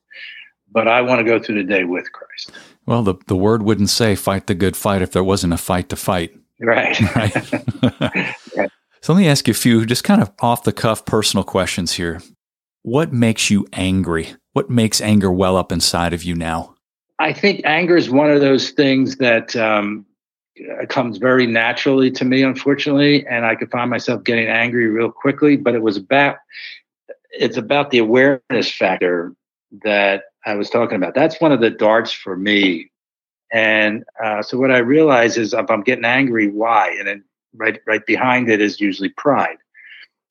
but 0.69 0.85
I 0.85 1.01
want 1.01 1.19
to 1.19 1.23
go 1.23 1.41
through 1.41 1.63
the 1.63 1.63
day 1.63 1.85
with 1.85 2.11
Christ. 2.11 2.51
Well, 2.85 3.01
the, 3.01 3.15
the 3.27 3.37
word 3.37 3.63
wouldn't 3.63 3.89
say 3.89 4.15
fight 4.15 4.47
the 4.47 4.53
good 4.53 4.75
fight 4.75 5.01
if 5.01 5.13
there 5.13 5.23
wasn't 5.23 5.53
a 5.53 5.57
fight 5.57 5.87
to 5.87 5.95
fight. 5.95 6.35
Right. 6.59 6.99
right. 7.15 8.35
So 9.01 9.13
let 9.13 9.19
me 9.19 9.29
ask 9.29 9.47
you 9.47 9.51
a 9.51 9.55
few 9.55 9.85
just 9.85 10.03
kind 10.03 10.21
of 10.21 10.31
off 10.41 10.63
the 10.63 10.73
cuff 10.73 11.05
personal 11.05 11.45
questions 11.45 11.93
here. 11.93 12.19
What 12.81 13.13
makes 13.13 13.49
you 13.49 13.65
angry? 13.71 14.33
What 14.51 14.69
makes 14.69 14.99
anger 14.99 15.31
well 15.31 15.55
up 15.55 15.71
inside 15.71 16.13
of 16.13 16.23
you 16.23 16.35
now? 16.35 16.75
I 17.19 17.31
think 17.31 17.61
anger 17.63 17.95
is 17.95 18.09
one 18.09 18.29
of 18.29 18.41
those 18.41 18.71
things 18.71 19.15
that 19.17 19.55
um, 19.55 20.05
comes 20.89 21.19
very 21.19 21.47
naturally 21.47 22.11
to 22.11 22.25
me, 22.25 22.43
unfortunately, 22.43 23.25
and 23.27 23.45
I 23.45 23.55
could 23.55 23.71
find 23.71 23.89
myself 23.89 24.23
getting 24.23 24.47
angry 24.47 24.87
real 24.87 25.11
quickly. 25.11 25.57
But 25.57 25.75
it 25.75 25.81
was 25.81 25.95
about 25.95 26.37
it's 27.31 27.57
about 27.57 27.91
the 27.91 27.99
awareness 27.99 28.71
factor 28.71 29.33
that 29.83 30.23
I 30.45 30.55
was 30.55 30.69
talking 30.69 30.95
about. 30.95 31.13
That's 31.13 31.39
one 31.39 31.51
of 31.51 31.61
the 31.61 31.69
darts 31.69 32.11
for 32.11 32.35
me. 32.35 32.89
And 33.51 34.03
uh, 34.23 34.41
so 34.41 34.57
what 34.57 34.71
I 34.71 34.79
realize 34.79 35.37
is 35.37 35.53
if 35.53 35.69
I'm 35.69 35.81
getting 35.81 36.05
angry, 36.05 36.49
why? 36.49 36.95
And 36.97 37.07
then 37.07 37.23
right 37.55 37.79
right 37.85 38.05
behind 38.05 38.49
it 38.49 38.61
is 38.61 38.79
usually 38.79 39.09
pride. 39.09 39.57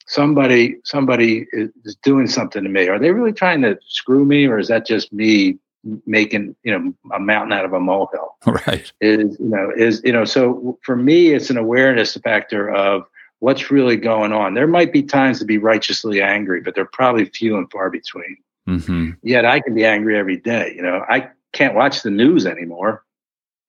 Somebody 0.07 0.77
somebody 0.85 1.47
is 1.53 1.97
doing 2.03 2.27
something 2.27 2.63
to 2.63 2.69
me. 2.69 2.89
Are 2.89 2.99
they 2.99 3.11
really 3.11 3.33
trying 3.33 3.63
to 3.63 3.79
screw 3.87 4.25
me, 4.25 4.47
or 4.47 4.59
is 4.59 4.69
that 4.69 4.87
just 4.87 5.13
me 5.13 5.59
making 6.05 6.55
you 6.63 6.79
know 6.79 6.95
a 7.15 7.19
mountain 7.19 7.53
out 7.53 7.65
of 7.65 7.73
a 7.73 7.81
molehill? 7.81 8.37
Right. 8.47 8.93
Is 9.01 9.39
you 9.41 9.49
know 9.49 9.73
is 9.77 10.03
you 10.05 10.13
know 10.13 10.25
so 10.25 10.79
for 10.83 10.95
me 10.95 11.31
it's 11.31 11.51
an 11.51 11.57
awareness 11.57 12.17
factor 12.19 12.71
of 12.71 13.05
what's 13.41 13.71
really 13.71 13.97
going 13.97 14.33
on. 14.33 14.55
There 14.55 14.69
might 14.69 14.93
be 14.93 15.03
times 15.03 15.41
to 15.41 15.45
be 15.45 15.59
righteously 15.59 16.23
angry, 16.23 16.61
but 16.61 16.75
they're 16.75 16.85
probably 16.85 17.25
few 17.27 17.57
and 17.57 17.71
far 17.71 17.91
between. 17.91 18.37
Mm-hmm. 18.69 19.11
Yet 19.23 19.45
I 19.45 19.61
can 19.61 19.75
be 19.75 19.85
angry 19.85 20.17
every 20.19 20.37
day. 20.37 20.73
You 20.75 20.83
know, 20.83 21.05
I 21.09 21.29
can't 21.53 21.75
watch 21.75 22.03
the 22.03 22.11
news 22.11 22.47
anymore 22.47 23.05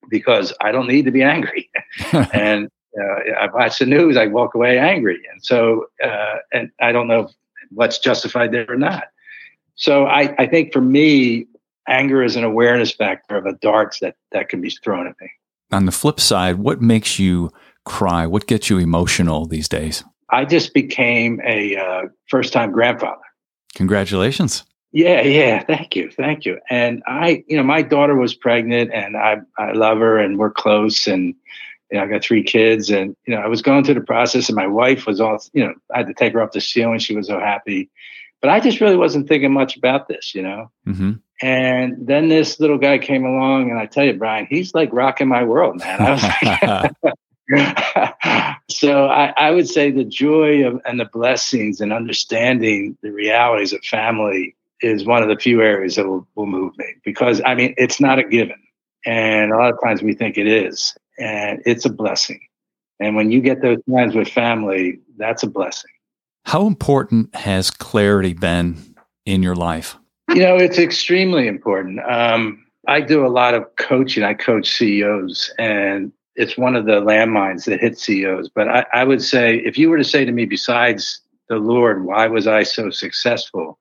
because 0.08 0.52
I 0.60 0.72
don't 0.72 0.86
need 0.86 1.04
to 1.04 1.10
be 1.10 1.22
angry. 1.22 1.70
and 2.32 2.68
uh, 2.98 3.32
I 3.40 3.48
watch 3.52 3.78
the 3.78 3.86
news, 3.86 4.16
I 4.16 4.26
walk 4.26 4.54
away 4.54 4.78
angry, 4.78 5.20
and 5.32 5.44
so 5.44 5.86
uh, 6.02 6.36
and 6.52 6.70
I 6.80 6.92
don't 6.92 7.08
know 7.08 7.30
what's 7.70 7.98
justified 7.98 8.52
there 8.52 8.66
or 8.68 8.76
not. 8.76 9.04
So 9.74 10.06
I, 10.06 10.34
I 10.38 10.46
think 10.46 10.72
for 10.72 10.80
me, 10.80 11.46
anger 11.86 12.22
is 12.22 12.34
an 12.34 12.44
awareness 12.44 12.92
factor 12.92 13.36
of 13.36 13.46
a 13.46 13.52
darts 13.54 14.00
that 14.00 14.16
that 14.32 14.48
can 14.48 14.60
be 14.60 14.70
thrown 14.70 15.06
at 15.06 15.14
me. 15.20 15.30
On 15.70 15.84
the 15.86 15.92
flip 15.92 16.18
side, 16.18 16.56
what 16.56 16.80
makes 16.80 17.18
you 17.18 17.50
cry? 17.84 18.26
What 18.26 18.46
gets 18.46 18.70
you 18.70 18.78
emotional 18.78 19.46
these 19.46 19.68
days? 19.68 20.02
I 20.30 20.44
just 20.44 20.74
became 20.74 21.40
a 21.44 21.76
uh, 21.76 22.02
first 22.28 22.52
time 22.52 22.72
grandfather. 22.72 23.22
Congratulations. 23.74 24.64
Yeah, 24.92 25.22
yeah. 25.22 25.62
Thank 25.64 25.96
you. 25.96 26.10
Thank 26.10 26.44
you. 26.44 26.58
And 26.70 27.02
I, 27.06 27.44
you 27.46 27.56
know, 27.56 27.62
my 27.62 27.82
daughter 27.82 28.16
was 28.16 28.34
pregnant 28.34 28.92
and 28.92 29.16
I, 29.16 29.38
I 29.58 29.72
love 29.72 29.98
her 29.98 30.18
and 30.18 30.38
we're 30.38 30.50
close 30.50 31.06
and, 31.06 31.34
you 31.90 31.98
know, 31.98 32.04
I 32.04 32.06
got 32.06 32.22
three 32.22 32.42
kids 32.42 32.90
and, 32.90 33.14
you 33.26 33.34
know, 33.34 33.40
I 33.40 33.48
was 33.48 33.62
going 33.62 33.84
through 33.84 33.94
the 33.94 34.00
process 34.00 34.48
and 34.48 34.56
my 34.56 34.66
wife 34.66 35.06
was 35.06 35.20
all, 35.20 35.38
you 35.52 35.64
know, 35.64 35.74
I 35.94 35.98
had 35.98 36.06
to 36.06 36.14
take 36.14 36.32
her 36.32 36.42
off 36.42 36.52
the 36.52 36.60
ceiling. 36.60 36.98
She 37.00 37.14
was 37.14 37.26
so 37.26 37.38
happy. 37.38 37.90
But 38.40 38.50
I 38.50 38.60
just 38.60 38.80
really 38.80 38.96
wasn't 38.96 39.28
thinking 39.28 39.52
much 39.52 39.76
about 39.76 40.08
this, 40.08 40.34
you 40.34 40.42
know? 40.42 40.70
Mm-hmm. 40.86 41.12
And 41.42 42.06
then 42.06 42.28
this 42.28 42.58
little 42.58 42.78
guy 42.78 42.98
came 42.98 43.24
along 43.24 43.70
and 43.70 43.78
I 43.78 43.86
tell 43.86 44.04
you, 44.04 44.14
Brian, 44.14 44.46
he's 44.48 44.74
like 44.74 44.90
rocking 44.92 45.28
my 45.28 45.44
world, 45.44 45.78
man. 45.78 46.00
I 46.00 46.10
was 46.12 46.22
like, 47.02 47.14
so 48.70 49.06
I, 49.06 49.32
I, 49.36 49.50
would 49.50 49.68
say 49.68 49.90
the 49.90 50.04
joy 50.04 50.66
of 50.66 50.80
and 50.84 51.00
the 51.00 51.06
blessings 51.06 51.80
and 51.80 51.94
understanding 51.94 52.98
the 53.02 53.10
realities 53.10 53.72
of 53.72 53.82
family 53.82 54.54
is 54.80 55.04
one 55.04 55.22
of 55.22 55.28
the 55.28 55.36
few 55.36 55.62
areas 55.62 55.96
that 55.96 56.06
will, 56.06 56.26
will 56.34 56.46
move 56.46 56.76
me 56.78 56.86
because 57.04 57.40
I 57.44 57.54
mean, 57.54 57.74
it's 57.76 58.00
not 58.00 58.18
a 58.18 58.24
given. 58.24 58.60
And 59.06 59.52
a 59.52 59.56
lot 59.56 59.72
of 59.72 59.78
times 59.82 60.02
we 60.02 60.12
think 60.12 60.36
it 60.36 60.46
is, 60.46 60.96
and 61.18 61.62
it's 61.64 61.84
a 61.84 61.90
blessing. 61.90 62.40
And 63.00 63.14
when 63.14 63.30
you 63.30 63.40
get 63.40 63.62
those 63.62 63.78
times 63.90 64.14
with 64.14 64.28
family, 64.28 64.98
that's 65.16 65.42
a 65.42 65.46
blessing. 65.46 65.90
How 66.44 66.66
important 66.66 67.34
has 67.34 67.70
clarity 67.70 68.32
been 68.32 68.94
in 69.24 69.42
your 69.42 69.54
life? 69.54 69.96
You 70.30 70.42
know, 70.42 70.56
it's 70.56 70.78
extremely 70.78 71.46
important. 71.46 72.00
Um, 72.00 72.64
I 72.86 73.00
do 73.00 73.24
a 73.24 73.28
lot 73.28 73.54
of 73.54 73.64
coaching. 73.76 74.24
I 74.24 74.34
coach 74.34 74.68
CEOs, 74.76 75.52
and 75.58 76.12
it's 76.36 76.56
one 76.56 76.74
of 76.74 76.86
the 76.86 77.00
landmines 77.00 77.64
that 77.66 77.80
hit 77.80 77.98
CEOs. 77.98 78.48
But 78.48 78.68
I, 78.68 78.86
I 78.92 79.04
would 79.04 79.22
say, 79.22 79.56
if 79.58 79.78
you 79.78 79.90
were 79.90 79.98
to 79.98 80.04
say 80.04 80.24
to 80.24 80.32
me, 80.32 80.44
besides 80.44 81.20
the 81.48 81.56
Lord, 81.56 82.04
why 82.04 82.26
was 82.26 82.46
I 82.46 82.62
so 82.62 82.90
successful? 82.90 83.78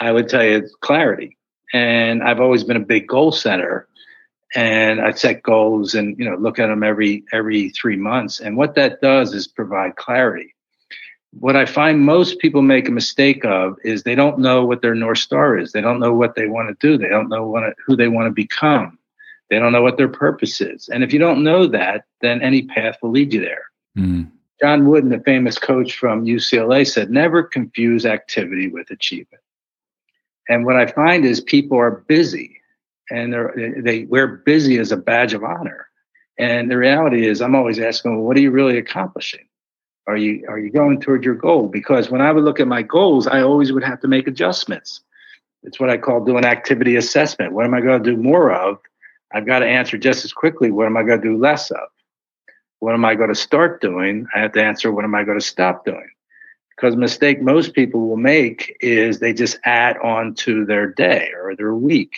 I 0.00 0.12
would 0.12 0.28
tell 0.28 0.44
you 0.44 0.58
it's 0.58 0.74
clarity. 0.80 1.36
And 1.72 2.22
I've 2.22 2.40
always 2.40 2.64
been 2.64 2.76
a 2.76 2.80
big 2.80 3.08
goal 3.08 3.32
setter 3.32 3.88
and 4.54 5.00
I 5.00 5.12
set 5.12 5.42
goals 5.42 5.94
and 5.94 6.16
you 6.18 6.28
know 6.28 6.36
look 6.36 6.58
at 6.58 6.68
them 6.68 6.82
every 6.82 7.24
every 7.32 7.70
3 7.70 7.96
months 7.96 8.40
and 8.40 8.56
what 8.56 8.76
that 8.76 9.00
does 9.00 9.34
is 9.34 9.48
provide 9.48 9.96
clarity. 9.96 10.54
What 11.40 11.56
I 11.56 11.66
find 11.66 12.00
most 12.00 12.38
people 12.38 12.62
make 12.62 12.88
a 12.88 12.92
mistake 12.92 13.44
of 13.44 13.76
is 13.82 14.02
they 14.02 14.14
don't 14.14 14.38
know 14.38 14.64
what 14.64 14.82
their 14.82 14.94
north 14.94 15.18
star 15.18 15.58
is. 15.58 15.72
They 15.72 15.80
don't 15.80 15.98
know 15.98 16.14
what 16.14 16.36
they 16.36 16.46
want 16.46 16.68
to 16.68 16.86
do. 16.86 16.96
They 16.96 17.08
don't 17.08 17.28
know 17.28 17.48
what, 17.48 17.74
who 17.84 17.96
they 17.96 18.06
want 18.06 18.26
to 18.26 18.30
become. 18.30 19.00
They 19.50 19.58
don't 19.58 19.72
know 19.72 19.82
what 19.82 19.96
their 19.96 20.08
purpose 20.08 20.60
is. 20.60 20.88
And 20.88 21.02
if 21.02 21.12
you 21.12 21.18
don't 21.18 21.42
know 21.42 21.66
that, 21.66 22.04
then 22.20 22.40
any 22.40 22.62
path 22.62 22.98
will 23.02 23.10
lead 23.10 23.32
you 23.32 23.40
there. 23.40 23.64
Mm. 23.98 24.30
John 24.60 24.86
Wooden, 24.86 25.10
the 25.10 25.18
famous 25.18 25.58
coach 25.58 25.96
from 25.96 26.24
UCLA, 26.24 26.86
said, 26.86 27.10
never 27.10 27.42
confuse 27.42 28.06
activity 28.06 28.68
with 28.68 28.90
achievement. 28.90 29.42
And 30.48 30.64
what 30.66 30.76
I 30.76 30.86
find 30.86 31.24
is 31.24 31.40
people 31.40 31.78
are 31.78 31.90
busy 31.90 32.60
and 33.10 33.32
they're, 33.32 33.54
they 33.82 34.04
wear 34.04 34.26
busy 34.26 34.78
as 34.78 34.92
a 34.92 34.96
badge 34.96 35.34
of 35.34 35.44
honor. 35.44 35.88
And 36.38 36.70
the 36.70 36.76
reality 36.76 37.26
is, 37.26 37.40
I'm 37.40 37.54
always 37.54 37.78
asking, 37.78 38.16
well, 38.16 38.26
what 38.26 38.36
are 38.36 38.40
you 38.40 38.50
really 38.50 38.78
accomplishing? 38.78 39.46
Are 40.06 40.16
you 40.16 40.44
are 40.48 40.58
you 40.58 40.70
going 40.70 41.00
toward 41.00 41.24
your 41.24 41.34
goal? 41.34 41.68
Because 41.68 42.10
when 42.10 42.20
I 42.20 42.30
would 42.30 42.44
look 42.44 42.60
at 42.60 42.68
my 42.68 42.82
goals, 42.82 43.26
I 43.26 43.40
always 43.40 43.72
would 43.72 43.84
have 43.84 44.00
to 44.00 44.08
make 44.08 44.26
adjustments. 44.26 45.00
It's 45.62 45.80
what 45.80 45.88
I 45.88 45.96
call 45.96 46.24
doing 46.24 46.44
activity 46.44 46.96
assessment. 46.96 47.52
What 47.52 47.64
am 47.64 47.72
I 47.72 47.80
going 47.80 48.02
to 48.02 48.10
do 48.10 48.20
more 48.20 48.52
of? 48.52 48.78
I've 49.32 49.46
got 49.46 49.60
to 49.60 49.66
answer 49.66 49.96
just 49.96 50.24
as 50.24 50.32
quickly. 50.32 50.70
What 50.70 50.86
am 50.86 50.96
I 50.96 51.04
going 51.04 51.22
to 51.22 51.28
do 51.28 51.38
less 51.38 51.70
of? 51.70 51.88
What 52.80 52.92
am 52.92 53.04
I 53.04 53.14
going 53.14 53.30
to 53.30 53.34
start 53.34 53.80
doing? 53.80 54.26
I 54.34 54.40
have 54.40 54.52
to 54.52 54.62
answer. 54.62 54.92
What 54.92 55.04
am 55.04 55.14
I 55.14 55.24
going 55.24 55.38
to 55.38 55.44
stop 55.44 55.86
doing? 55.86 56.10
Because 56.76 56.96
mistake 56.96 57.40
most 57.40 57.72
people 57.72 58.08
will 58.08 58.16
make 58.16 58.76
is 58.80 59.18
they 59.18 59.32
just 59.32 59.58
add 59.64 59.96
on 59.98 60.34
to 60.34 60.64
their 60.64 60.90
day 60.92 61.30
or 61.40 61.54
their 61.54 61.74
week. 61.74 62.12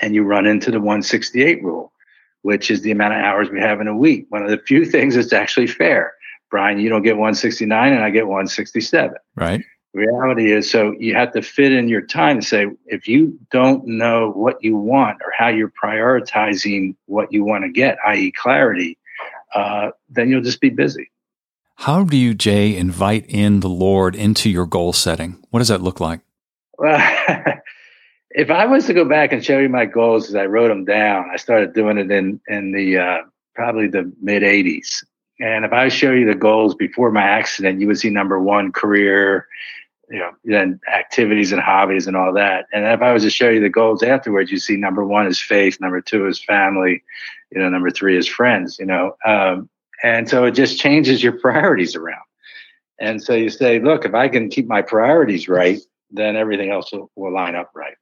And 0.00 0.14
you 0.14 0.24
run 0.24 0.46
into 0.46 0.70
the 0.70 0.78
168 0.78 1.62
rule, 1.62 1.92
which 2.42 2.70
is 2.70 2.82
the 2.82 2.90
amount 2.90 3.14
of 3.14 3.20
hours 3.20 3.50
we 3.50 3.60
have 3.60 3.80
in 3.80 3.86
a 3.86 3.96
week. 3.96 4.26
One 4.30 4.42
of 4.42 4.50
the 4.50 4.58
few 4.58 4.84
things 4.90 5.14
that's 5.14 5.32
actually 5.32 5.68
fair. 5.68 6.14
Brian, 6.50 6.78
you 6.78 6.88
don't 6.88 7.02
get 7.02 7.16
169 7.16 7.92
and 7.92 8.02
I 8.02 8.10
get 8.10 8.26
167. 8.26 9.16
Right. 9.36 9.64
The 9.94 10.00
reality 10.00 10.52
is, 10.52 10.70
so 10.70 10.94
you 10.98 11.14
have 11.14 11.32
to 11.32 11.42
fit 11.42 11.72
in 11.72 11.88
your 11.88 12.00
time 12.00 12.40
to 12.40 12.46
say, 12.46 12.66
if 12.86 13.06
you 13.06 13.38
don't 13.50 13.86
know 13.86 14.30
what 14.30 14.62
you 14.64 14.76
want 14.76 15.18
or 15.22 15.30
how 15.36 15.48
you're 15.48 15.72
prioritizing 15.82 16.96
what 17.06 17.32
you 17.32 17.44
want 17.44 17.64
to 17.64 17.70
get, 17.70 17.98
i.e., 18.06 18.32
clarity, 18.32 18.98
uh, 19.54 19.90
then 20.08 20.30
you'll 20.30 20.42
just 20.42 20.62
be 20.62 20.70
busy. 20.70 21.11
How 21.76 22.04
do 22.04 22.16
you, 22.16 22.34
Jay, 22.34 22.76
invite 22.76 23.26
in 23.28 23.60
the 23.60 23.68
Lord 23.68 24.14
into 24.14 24.48
your 24.50 24.66
goal 24.66 24.92
setting? 24.92 25.42
What 25.50 25.58
does 25.58 25.68
that 25.68 25.82
look 25.82 26.00
like? 26.00 26.20
Well, 26.78 27.00
if 28.30 28.50
I 28.50 28.66
was 28.66 28.86
to 28.86 28.94
go 28.94 29.04
back 29.04 29.32
and 29.32 29.44
show 29.44 29.58
you 29.58 29.68
my 29.68 29.86
goals 29.86 30.28
as 30.28 30.34
I 30.34 30.46
wrote 30.46 30.68
them 30.68 30.84
down, 30.84 31.30
I 31.32 31.36
started 31.36 31.74
doing 31.74 31.98
it 31.98 32.10
in 32.10 32.40
in 32.48 32.72
the 32.72 32.98
uh, 32.98 33.18
probably 33.54 33.88
the 33.88 34.12
mid 34.20 34.42
'80s. 34.42 35.04
And 35.40 35.64
if 35.64 35.72
I 35.72 35.88
show 35.88 36.12
you 36.12 36.26
the 36.26 36.38
goals 36.38 36.74
before 36.74 37.10
my 37.10 37.22
accident, 37.22 37.80
you 37.80 37.88
would 37.88 37.98
see 37.98 38.10
number 38.10 38.38
one, 38.38 38.70
career, 38.70 39.48
you 40.08 40.18
know, 40.18 40.30
then 40.44 40.78
activities 40.92 41.52
and 41.52 41.60
hobbies 41.60 42.06
and 42.06 42.16
all 42.16 42.32
that. 42.34 42.66
And 42.72 42.84
if 42.84 43.00
I 43.00 43.12
was 43.12 43.22
to 43.24 43.30
show 43.30 43.48
you 43.48 43.60
the 43.60 43.68
goals 43.68 44.02
afterwards, 44.02 44.52
you 44.52 44.58
see 44.58 44.76
number 44.76 45.04
one 45.04 45.26
is 45.26 45.40
faith, 45.40 45.80
number 45.80 46.00
two 46.00 46.26
is 46.26 46.42
family, 46.42 47.02
you 47.50 47.60
know, 47.60 47.68
number 47.68 47.90
three 47.90 48.16
is 48.16 48.28
friends. 48.28 48.78
You 48.78 48.86
know, 48.86 49.16
um, 49.26 49.68
and 50.02 50.28
so 50.28 50.44
it 50.44 50.52
just 50.52 50.78
changes 50.78 51.22
your 51.22 51.32
priorities 51.32 51.96
around. 51.96 52.22
And 53.00 53.22
so 53.22 53.34
you 53.34 53.50
say, 53.50 53.80
look, 53.80 54.04
if 54.04 54.14
I 54.14 54.28
can 54.28 54.48
keep 54.48 54.66
my 54.66 54.82
priorities 54.82 55.48
right, 55.48 55.80
then 56.12 56.36
everything 56.36 56.70
else 56.70 56.92
will, 56.92 57.10
will, 57.16 57.32
line 57.32 57.54
up 57.54 57.70
right. 57.74 57.96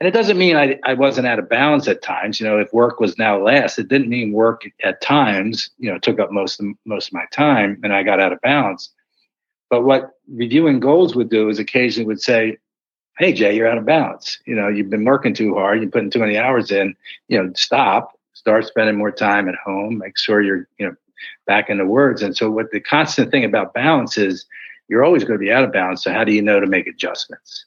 And 0.00 0.06
it 0.06 0.12
doesn't 0.12 0.38
mean 0.38 0.56
I, 0.56 0.78
I 0.84 0.94
wasn't 0.94 1.26
out 1.26 1.38
of 1.38 1.48
balance 1.48 1.88
at 1.88 2.00
times. 2.00 2.40
You 2.40 2.46
know, 2.46 2.58
if 2.58 2.72
work 2.72 3.00
was 3.00 3.18
now 3.18 3.42
last, 3.42 3.78
it 3.78 3.88
didn't 3.88 4.08
mean 4.08 4.32
work 4.32 4.62
at 4.84 5.00
times, 5.00 5.70
you 5.78 5.90
know, 5.90 5.98
took 5.98 6.20
up 6.20 6.30
most 6.30 6.60
of, 6.60 6.66
most 6.84 7.08
of 7.08 7.14
my 7.14 7.24
time 7.32 7.80
and 7.82 7.92
I 7.92 8.02
got 8.02 8.20
out 8.20 8.32
of 8.32 8.40
balance. 8.40 8.90
But 9.68 9.82
what 9.82 10.12
reviewing 10.32 10.78
goals 10.78 11.16
would 11.16 11.28
do 11.28 11.48
is 11.48 11.58
occasionally 11.58 12.06
would 12.06 12.22
say, 12.22 12.56
Hey, 13.18 13.32
Jay, 13.32 13.56
you're 13.56 13.68
out 13.68 13.78
of 13.78 13.86
balance. 13.86 14.38
You 14.46 14.54
know, 14.54 14.68
you've 14.68 14.90
been 14.90 15.04
working 15.04 15.34
too 15.34 15.54
hard. 15.54 15.80
You're 15.80 15.90
putting 15.90 16.10
too 16.10 16.18
many 16.18 16.36
hours 16.36 16.70
in, 16.70 16.94
you 17.28 17.42
know, 17.42 17.50
stop, 17.56 18.12
start 18.34 18.66
spending 18.66 18.96
more 18.96 19.10
time 19.10 19.48
at 19.48 19.54
home, 19.56 19.98
make 19.98 20.18
sure 20.18 20.42
you're, 20.42 20.68
you 20.78 20.86
know, 20.86 20.94
back 21.46 21.70
in 21.70 21.78
the 21.78 21.86
words. 21.86 22.22
And 22.22 22.36
so 22.36 22.50
what 22.50 22.70
the 22.70 22.80
constant 22.80 23.30
thing 23.30 23.44
about 23.44 23.74
balance 23.74 24.18
is 24.18 24.46
you're 24.88 25.04
always 25.04 25.24
going 25.24 25.38
to 25.38 25.44
be 25.44 25.52
out 25.52 25.64
of 25.64 25.72
balance. 25.72 26.04
So 26.04 26.12
how 26.12 26.24
do 26.24 26.32
you 26.32 26.42
know 26.42 26.60
to 26.60 26.66
make 26.66 26.86
adjustments? 26.86 27.64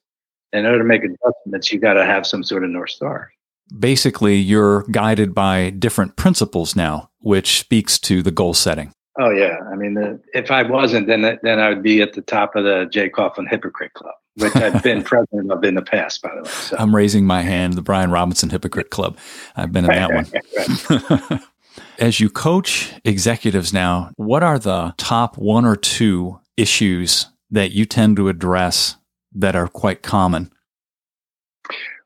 In 0.51 0.65
order 0.65 0.79
to 0.79 0.83
make 0.83 1.03
adjustments, 1.03 1.71
you 1.71 1.79
got 1.79 1.93
to 1.93 2.05
have 2.05 2.25
some 2.25 2.43
sort 2.43 2.63
of 2.63 2.69
North 2.69 2.89
Star. 2.89 3.31
Basically, 3.77 4.35
you're 4.35 4.83
guided 4.89 5.35
by 5.35 5.69
different 5.69 6.15
principles 6.15 6.75
now, 6.75 7.12
which 7.19 7.59
speaks 7.59 7.99
to 7.99 8.23
the 8.23 8.31
goal 8.31 8.55
setting. 8.55 8.93
Oh 9.19 9.29
yeah, 9.31 9.57
I 9.71 9.75
mean, 9.75 9.95
the, 9.95 10.19
if 10.33 10.49
I 10.49 10.63
wasn't, 10.63 11.07
then 11.07 11.38
then 11.43 11.59
I 11.59 11.69
would 11.69 11.83
be 11.83 12.01
at 12.01 12.13
the 12.13 12.21
top 12.21 12.55
of 12.55 12.63
the 12.63 12.88
Jay 12.89 13.09
Coughlin 13.09 13.49
Hypocrite 13.49 13.93
Club, 13.93 14.15
which 14.35 14.55
I've 14.55 14.81
been 14.83 15.03
president 15.03 15.51
of 15.51 15.63
in 15.63 15.75
the 15.75 15.81
past, 15.81 16.21
by 16.21 16.33
the 16.33 16.43
way. 16.43 16.49
So. 16.49 16.77
I'm 16.79 16.95
raising 16.95 17.25
my 17.25 17.41
hand, 17.41 17.73
the 17.73 17.81
Brian 17.81 18.12
Robinson 18.12 18.49
Hypocrite 18.49 18.91
Club. 18.91 19.17
I've 19.57 19.73
been 19.73 19.85
in 19.85 19.91
that 19.91 21.29
one. 21.29 21.41
As 21.98 22.20
you 22.20 22.30
coach 22.30 22.94
executives 23.04 23.74
now, 23.74 24.12
what 24.15 24.44
are 24.44 24.60
the 24.60 24.94
top 24.98 25.38
one 25.38 25.65
or 25.65 25.76
two 25.76 26.39
issues 26.58 27.28
that 27.52 27.72
you 27.72 27.86
tend 27.86 28.18
to 28.18 28.30
address 28.30 28.96
that 29.34 29.56
are 29.56 29.68
quite 29.68 30.02
common? 30.02 30.52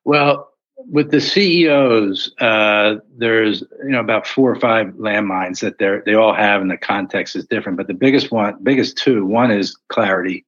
Well, 0.04 0.50
with 0.90 1.12
the 1.12 1.22
CEOs, 1.22 2.34
uh, 2.40 2.96
there's 3.18 3.62
you 3.84 3.90
know 3.90 4.00
about 4.00 4.28
four 4.28 4.52
or 4.52 4.60
five 4.60 4.88
landmines 4.88 5.62
that 5.62 5.78
they 5.78 6.00
they 6.06 6.16
all 6.16 6.34
have, 6.34 6.62
and 6.62 6.70
the 6.70 6.78
context 6.78 7.36
is 7.36 7.46
different. 7.46 7.78
But 7.78 7.88
the 7.88 7.94
biggest 7.94 8.32
one, 8.32 8.58
biggest 8.64 8.98
two, 8.98 9.26
one 9.26 9.52
is 9.52 9.78
clarity. 9.90 10.46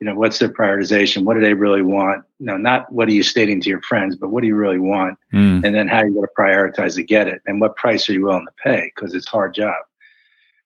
You 0.00 0.06
know, 0.06 0.14
what's 0.16 0.38
their 0.38 0.48
prioritization? 0.48 1.24
What 1.24 1.34
do 1.34 1.40
they 1.40 1.54
really 1.54 1.82
want? 1.82 2.24
You 2.38 2.46
know, 2.46 2.56
not 2.56 2.92
what 2.92 3.08
are 3.08 3.12
you 3.12 3.22
stating 3.22 3.60
to 3.62 3.70
your 3.70 3.80
friends, 3.82 4.16
but 4.16 4.28
what 4.28 4.42
do 4.42 4.46
you 4.46 4.56
really 4.56 4.78
want? 4.78 5.18
Mm. 5.32 5.64
And 5.64 5.74
then 5.74 5.88
how 5.88 5.98
are 5.98 6.06
you 6.06 6.14
going 6.14 6.26
to 6.26 6.32
prioritize 6.38 6.96
to 6.96 7.02
get 7.02 7.28
it, 7.28 7.42
and 7.46 7.60
what 7.60 7.76
price 7.76 8.08
are 8.08 8.12
you 8.12 8.24
willing 8.24 8.46
to 8.46 8.62
pay? 8.62 8.90
Because 8.94 9.14
it's 9.14 9.26
a 9.26 9.30
hard 9.30 9.54
job. 9.54 9.76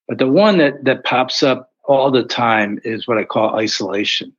But 0.08 0.18
the 0.18 0.26
one 0.26 0.58
that 0.58 0.84
that 0.84 1.04
pops 1.04 1.42
up 1.42 1.70
all 1.84 2.10
the 2.10 2.22
time 2.22 2.78
is 2.84 3.08
what 3.08 3.18
I 3.18 3.24
call 3.24 3.56
isolation. 3.56 4.32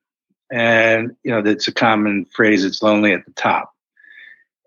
And, 0.52 1.16
you 1.24 1.32
know, 1.32 1.42
that's 1.42 1.68
a 1.68 1.74
common 1.74 2.26
phrase. 2.26 2.64
It's 2.64 2.82
lonely 2.82 3.14
at 3.14 3.26
the 3.26 3.32
top. 3.34 3.74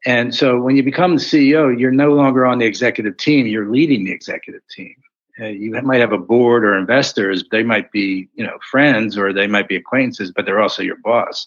And 0.04 0.34
so 0.34 0.60
when 0.60 0.76
you 0.76 0.82
become 0.82 1.16
the 1.16 1.22
CEO, 1.22 1.78
you're 1.78 1.92
no 1.92 2.10
longer 2.12 2.44
on 2.44 2.58
the 2.58 2.66
executive 2.66 3.16
team. 3.16 3.46
You're 3.46 3.70
leading 3.70 4.04
the 4.04 4.12
executive 4.12 4.62
team. 4.68 4.94
Uh, 5.40 5.46
you 5.46 5.70
might 5.82 6.00
have 6.00 6.12
a 6.12 6.18
board 6.18 6.64
or 6.64 6.76
investors. 6.76 7.44
They 7.50 7.62
might 7.62 7.90
be, 7.90 8.28
you 8.34 8.44
know, 8.44 8.58
friends 8.70 9.16
or 9.16 9.32
they 9.32 9.46
might 9.46 9.68
be 9.68 9.76
acquaintances, 9.76 10.30
but 10.30 10.44
they're 10.44 10.60
also 10.60 10.82
your 10.82 10.98
boss. 11.02 11.46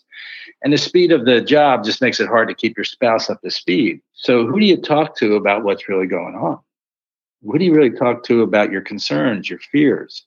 And 0.64 0.74
the 0.74 0.78
speed 0.78 1.12
of 1.12 1.26
the 1.26 1.42
job 1.42 1.84
just 1.84 2.02
makes 2.02 2.20
it 2.20 2.28
hard 2.28 2.48
to 2.48 2.56
keep 2.56 2.76
your 2.76 2.84
spouse 2.84 3.30
up 3.30 3.42
to 3.42 3.52
speed. 3.52 4.02
So 4.14 4.48
who 4.48 4.60
do 4.60 4.66
you 4.66 4.78
talk 4.78 5.16
to 5.18 5.36
about 5.36 5.64
what's 5.64 5.88
really 5.88 6.08
going 6.08 6.36
on? 6.36 6.60
Who 7.44 7.60
do 7.60 7.66
you 7.66 7.76
really 7.76 7.96
talk 7.96 8.24
to 8.24 8.42
about 8.42 8.72
your 8.72 8.82
concerns, 8.82 9.50
your 9.50 9.60
fears? 9.60 10.26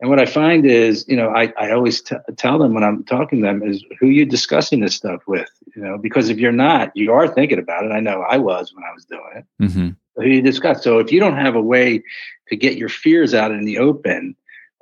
And 0.00 0.08
what 0.08 0.18
I 0.18 0.26
find 0.26 0.64
is, 0.64 1.04
you 1.06 1.16
know, 1.16 1.28
I, 1.28 1.52
I 1.58 1.70
always 1.72 2.00
t- 2.00 2.16
tell 2.36 2.58
them 2.58 2.72
when 2.72 2.82
I'm 2.82 3.04
talking 3.04 3.40
to 3.40 3.46
them 3.46 3.62
is 3.62 3.84
who 4.00 4.06
you 4.06 4.24
discussing 4.24 4.80
this 4.80 4.94
stuff 4.94 5.22
with, 5.26 5.50
you 5.76 5.82
know, 5.82 5.98
because 5.98 6.30
if 6.30 6.38
you're 6.38 6.52
not, 6.52 6.90
you 6.96 7.12
are 7.12 7.28
thinking 7.28 7.58
about 7.58 7.84
it. 7.84 7.92
I 7.92 8.00
know 8.00 8.22
I 8.22 8.38
was 8.38 8.74
when 8.74 8.82
I 8.82 8.92
was 8.94 9.04
doing 9.04 9.30
it. 9.36 9.44
Mm-hmm. 9.62 9.90
Who 10.20 10.28
you 10.28 10.42
discuss. 10.42 10.82
So 10.82 10.98
if 10.98 11.12
you 11.12 11.20
don't 11.20 11.36
have 11.36 11.54
a 11.54 11.62
way 11.62 12.02
to 12.48 12.56
get 12.56 12.76
your 12.76 12.88
fears 12.88 13.34
out 13.34 13.50
in 13.50 13.64
the 13.64 13.78
open, 13.78 14.36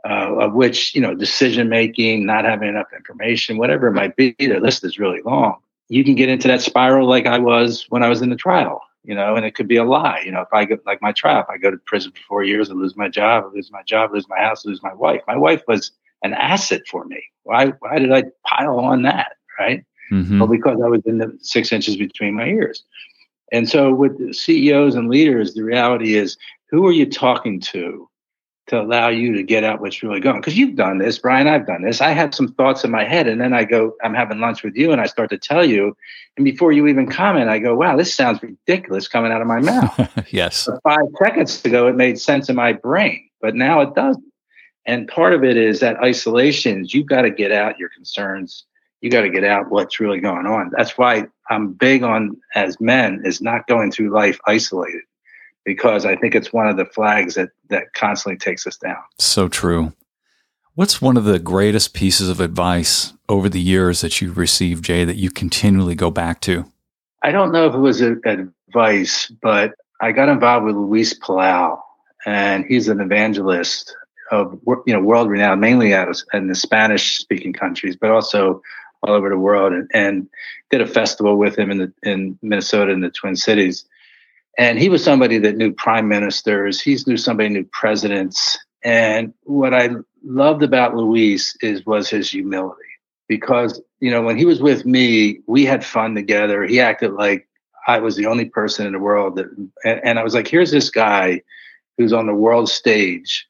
uh, 0.09 0.37
of 0.37 0.55
which, 0.55 0.95
you 0.95 1.01
know, 1.01 1.15
decision 1.15 1.69
making, 1.69 2.25
not 2.25 2.45
having 2.45 2.69
enough 2.69 2.93
information, 2.95 3.59
whatever 3.59 3.89
it 3.89 3.93
might 3.93 4.17
be, 4.17 4.35
the 4.39 4.61
list 4.61 4.85
is 4.85 4.99
really 4.99 5.21
long. 5.23 5.57
You 5.89 6.05
can 6.05 6.15
get 6.15 6.29
into 6.29 6.49
that 6.49 6.61
spiral 6.61 7.09
like 7.09 7.27
I 7.27 7.39
was 7.39 7.87
when 7.89 8.03
I 8.03 8.09
was 8.09 8.23
in 8.23 8.31
the 8.31 8.37
trial 8.37 8.83
you 9.09 9.15
know, 9.15 9.37
and 9.37 9.47
it 9.47 9.55
could 9.55 9.67
be 9.67 9.77
a 9.77 9.85
lie. 9.85 10.23
You 10.25 10.33
know, 10.33 10.43
if 10.43 10.53
I 10.53 10.67
go 10.67 10.77
like 10.85 11.01
my 11.01 11.13
trial, 11.13 11.41
if 11.41 11.49
I 11.49 11.57
go 11.57 11.71
to 11.71 11.79
prison 11.79 12.13
for 12.13 12.21
four 12.29 12.45
years, 12.45 12.71
I 12.71 12.75
lose 12.75 12.95
my 12.95 13.09
job, 13.09 13.45
I 13.47 13.55
lose 13.55 13.73
my 13.73 13.83
job, 13.83 14.13
lose 14.13 14.29
my 14.29 14.39
house, 14.39 14.67
lose 14.67 14.83
my 14.83 14.93
wife. 14.93 15.23
My 15.27 15.37
wife 15.37 15.63
was 15.67 15.93
an 16.23 16.35
asset 16.35 16.83
for 16.87 17.07
me. 17.07 17.23
Why 17.45 17.69
why 17.81 17.99
did 17.99 18.13
I 18.13 18.25
pile 18.47 18.79
on 18.79 19.03
that? 19.03 19.33
Right? 19.59 19.83
Mm-hmm. 20.13 20.39
Well, 20.39 20.49
because 20.49 20.79
I 20.85 20.89
was 20.89 21.01
in 21.07 21.19
the 21.19 21.37
six 21.41 21.73
inches 21.73 21.97
between 21.97 22.35
my 22.35 22.49
ears. 22.49 22.85
And 23.53 23.69
so 23.69 23.93
with 23.93 24.35
CEOs 24.35 24.95
and 24.95 25.09
leaders, 25.09 25.55
the 25.55 25.63
reality 25.63 26.15
is 26.15 26.37
who 26.71 26.87
are 26.87 26.93
you 26.93 27.07
talking 27.07 27.61
to 27.61 28.09
to 28.69 28.81
allow 28.81 29.09
you 29.09 29.35
to 29.35 29.43
get 29.43 29.65
out 29.65 29.81
what's 29.81 30.03
really 30.03 30.21
going. 30.21 30.41
Because 30.41 30.57
you've 30.57 30.77
done 30.77 30.99
this, 30.99 31.19
Brian. 31.19 31.49
I've 31.49 31.67
done 31.67 31.83
this. 31.83 32.01
I 32.01 32.11
had 32.11 32.35
some 32.35 32.53
thoughts 32.53 32.85
in 32.85 32.91
my 32.91 33.05
head, 33.05 33.27
and 33.27 33.41
then 33.41 33.53
I 33.53 33.65
go, 33.65 33.95
I'm 34.03 34.15
having 34.15 34.41
lunch 34.41 34.63
with 34.63 34.77
you, 34.77 34.93
and 34.93 35.01
I 35.01 35.07
start 35.07 35.31
to 35.31 35.39
tell 35.39 35.65
you, 35.65 35.97
and 36.37 36.45
before 36.45 36.73
you 36.73 36.87
even 36.87 37.11
comment, 37.11 37.49
I 37.49 37.59
go, 37.59 37.75
Wow, 37.75 37.97
this 37.97 38.15
sounds 38.15 38.43
ridiculous 38.43 39.09
coming 39.09 39.33
out 39.33 39.41
of 39.41 39.47
my 39.47 39.61
mouth. 39.61 40.27
yes. 40.33 40.67
But 40.67 40.83
five 40.83 41.07
seconds 41.23 41.65
ago, 41.65 41.89
it 41.89 41.97
made 41.97 42.21
sense 42.21 42.49
in 42.49 42.57
my 42.57 42.73
brain, 42.73 43.29
but 43.41 43.55
now 43.55 43.81
it 43.81 43.95
doesn't. 43.95 44.25
And 44.87 45.09
part 45.09 45.35
of 45.35 45.45
it 45.45 45.57
is 45.57 45.81
that 45.81 45.97
isolation. 46.03 46.87
You've 46.89 47.07
got 47.07 47.23
to 47.23 47.31
get 47.31 47.53
out 47.53 47.79
your 47.79 47.91
concerns. 47.91 48.65
You 49.01 49.11
got 49.11 49.23
to 49.23 49.31
get 49.31 49.45
out 49.45 49.71
what's 49.71 50.01
really 50.01 50.21
going 50.21 50.47
on. 50.47 50.71
That's 50.77 50.99
why 50.99 51.27
I'm 51.51 51.73
big 51.73 52.03
on 52.03 52.37
as 52.55 52.81
men 52.81 53.23
is 53.25 53.41
not 53.41 53.67
going 53.67 53.93
through 53.93 54.11
life 54.11 54.39
isolated 54.47 55.03
because 55.65 56.05
I 56.07 56.17
think 56.17 56.35
it's 56.35 56.53
one 56.53 56.69
of 56.69 56.77
the 56.77 56.87
flags 56.87 57.35
that 57.35 57.51
that 57.69 57.93
constantly 57.93 58.39
takes 58.39 58.67
us 58.67 58.77
down. 58.77 58.97
So 59.19 59.49
true. 59.49 59.93
What's 60.75 61.03
one 61.03 61.17
of 61.17 61.25
the 61.25 61.39
greatest 61.39 61.93
pieces 61.93 62.29
of 62.29 62.41
advice 62.41 63.13
over 63.29 63.49
the 63.49 63.61
years 63.61 64.01
that 64.01 64.21
you've 64.21 64.39
received, 64.39 64.85
Jay, 64.85 65.05
that 65.05 65.17
you 65.17 65.29
continually 65.29 65.95
go 65.95 66.11
back 66.11 66.41
to? 66.43 66.65
I 67.23 67.33
don't 67.33 67.53
know 67.53 67.67
if 67.67 67.75
it 67.75 67.79
was 67.79 68.01
advice, 68.01 69.27
but 69.43 69.75
I 70.01 70.13
got 70.13 70.29
involved 70.29 70.67
with 70.67 70.77
Luis 70.77 71.19
Palau, 71.19 71.81
and 72.25 72.65
he's 72.65 72.89
an 72.89 73.01
evangelist 73.01 73.95
of 74.31 74.59
you 74.87 74.93
know 74.93 75.01
world 75.01 75.29
renowned, 75.29 75.61
mainly 75.61 75.95
out 75.95 76.09
of, 76.09 76.19
in 76.33 76.49
the 76.49 76.55
Spanish 76.55 77.19
speaking 77.19 77.53
countries, 77.53 77.97
but 77.97 78.11
also 78.11 78.63
all 79.03 79.15
over 79.15 79.29
the 79.29 79.39
world, 79.39 79.73
and, 79.73 79.91
and 79.95 80.29
did 80.71 80.81
a 80.81 80.87
festival 80.87 81.37
with 81.37 81.59
him 81.59 81.71
in 81.71 81.79
the 81.79 81.93
in 82.03 82.39
Minnesota 82.43 82.93
in 82.93 83.01
the 83.01 83.11
Twin 83.11 83.37
Cities. 83.37 83.85
And 84.59 84.79
he 84.79 84.89
was 84.89 85.05
somebody 85.05 85.39
that 85.39 85.57
knew 85.57 85.73
prime 85.73 86.09
ministers. 86.09 86.81
He 86.81 86.99
knew 87.07 87.17
somebody 87.17 87.49
knew 87.49 87.65
presidents. 87.73 88.59
And 88.83 89.33
what 89.45 89.73
I 89.73 89.91
loved 90.25 90.63
about 90.63 90.97
Luis 90.97 91.57
is 91.63 91.87
was 91.87 92.09
his 92.11 92.31
humility 92.31 92.83
because 93.29 93.81
you 94.01 94.11
know 94.11 94.23
when 94.23 94.37
he 94.37 94.45
was 94.45 94.61
with 94.61 94.85
me, 94.85 95.41
we 95.47 95.65
had 95.65 95.85
fun 95.85 96.15
together. 96.15 96.65
He 96.65 96.81
acted 96.81 97.13
like 97.13 97.49
I 97.87 97.99
was 98.01 98.17
the 98.17 98.27
only 98.27 98.45
person 98.45 98.87
in 98.87 98.93
the 98.93 98.99
world 98.99 99.37
that, 99.37 99.47
and, 99.85 100.01
and 100.05 100.19
I 100.19 100.23
was 100.23 100.35
like, 100.35 100.47
here's 100.47 100.71
this 100.71 100.91
guy 100.91 101.43
who's 101.97 102.13
on 102.13 102.27
the 102.27 102.35
world 102.35 102.69
stage, 102.69 103.47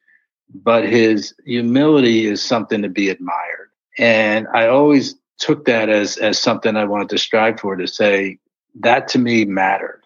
but 0.54 0.84
his 0.84 1.34
humility 1.44 2.26
is 2.26 2.42
something 2.42 2.80
to 2.82 2.88
be 2.88 3.08
admired. 3.10 3.70
And 3.98 4.46
I 4.54 4.68
always 4.68 5.16
took 5.38 5.64
that 5.66 5.88
as 5.88 6.16
as 6.18 6.38
something 6.38 6.76
I 6.76 6.84
wanted 6.84 7.08
to 7.10 7.18
strive 7.18 7.60
for 7.60 7.76
to 7.76 7.86
say 7.86 8.38
that 8.80 9.08
to 9.08 9.18
me 9.18 9.44
mattered 9.44 10.02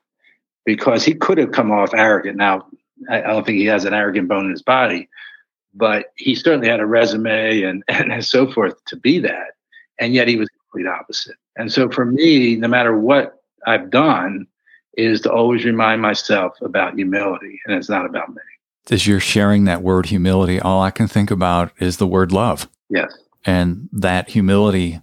because 0.64 1.04
he 1.04 1.14
could 1.14 1.38
have 1.38 1.52
come 1.52 1.70
off 1.70 1.94
arrogant. 1.94 2.36
Now, 2.36 2.66
I, 3.10 3.20
don't 3.20 3.44
think 3.44 3.58
he 3.58 3.66
has 3.66 3.84
an 3.84 3.94
arrogant 3.94 4.28
bone 4.28 4.44
in 4.44 4.50
his 4.50 4.62
body, 4.62 5.08
but 5.74 6.06
he 6.16 6.34
certainly 6.34 6.68
had 6.68 6.80
a 6.80 6.86
resume 6.86 7.62
and, 7.62 7.82
and 7.88 8.24
so 8.24 8.50
forth 8.50 8.74
to 8.86 8.96
be 8.96 9.18
that. 9.20 9.52
And 9.98 10.14
yet 10.14 10.28
he 10.28 10.36
was 10.36 10.48
complete 10.70 10.88
opposite. 10.88 11.36
And 11.56 11.70
so 11.70 11.90
for 11.90 12.04
me, 12.04 12.56
no 12.56 12.68
matter 12.68 12.96
what 12.96 13.42
I've 13.66 13.90
done, 13.90 14.46
is 14.96 15.22
to 15.22 15.32
always 15.32 15.64
remind 15.64 16.02
myself 16.02 16.54
about 16.60 16.94
humility, 16.94 17.60
and 17.64 17.74
it's 17.76 17.88
not 17.88 18.04
about 18.04 18.28
me. 18.28 18.42
As 18.90 19.06
you're 19.06 19.20
sharing 19.20 19.64
that 19.64 19.82
word 19.82 20.06
humility, 20.06 20.60
all 20.60 20.82
I 20.82 20.90
can 20.90 21.08
think 21.08 21.30
about 21.30 21.72
is 21.78 21.96
the 21.96 22.06
word 22.06 22.30
love. 22.30 22.68
Yes. 22.90 23.16
And 23.44 23.88
that 23.92 24.30
humility 24.30 25.00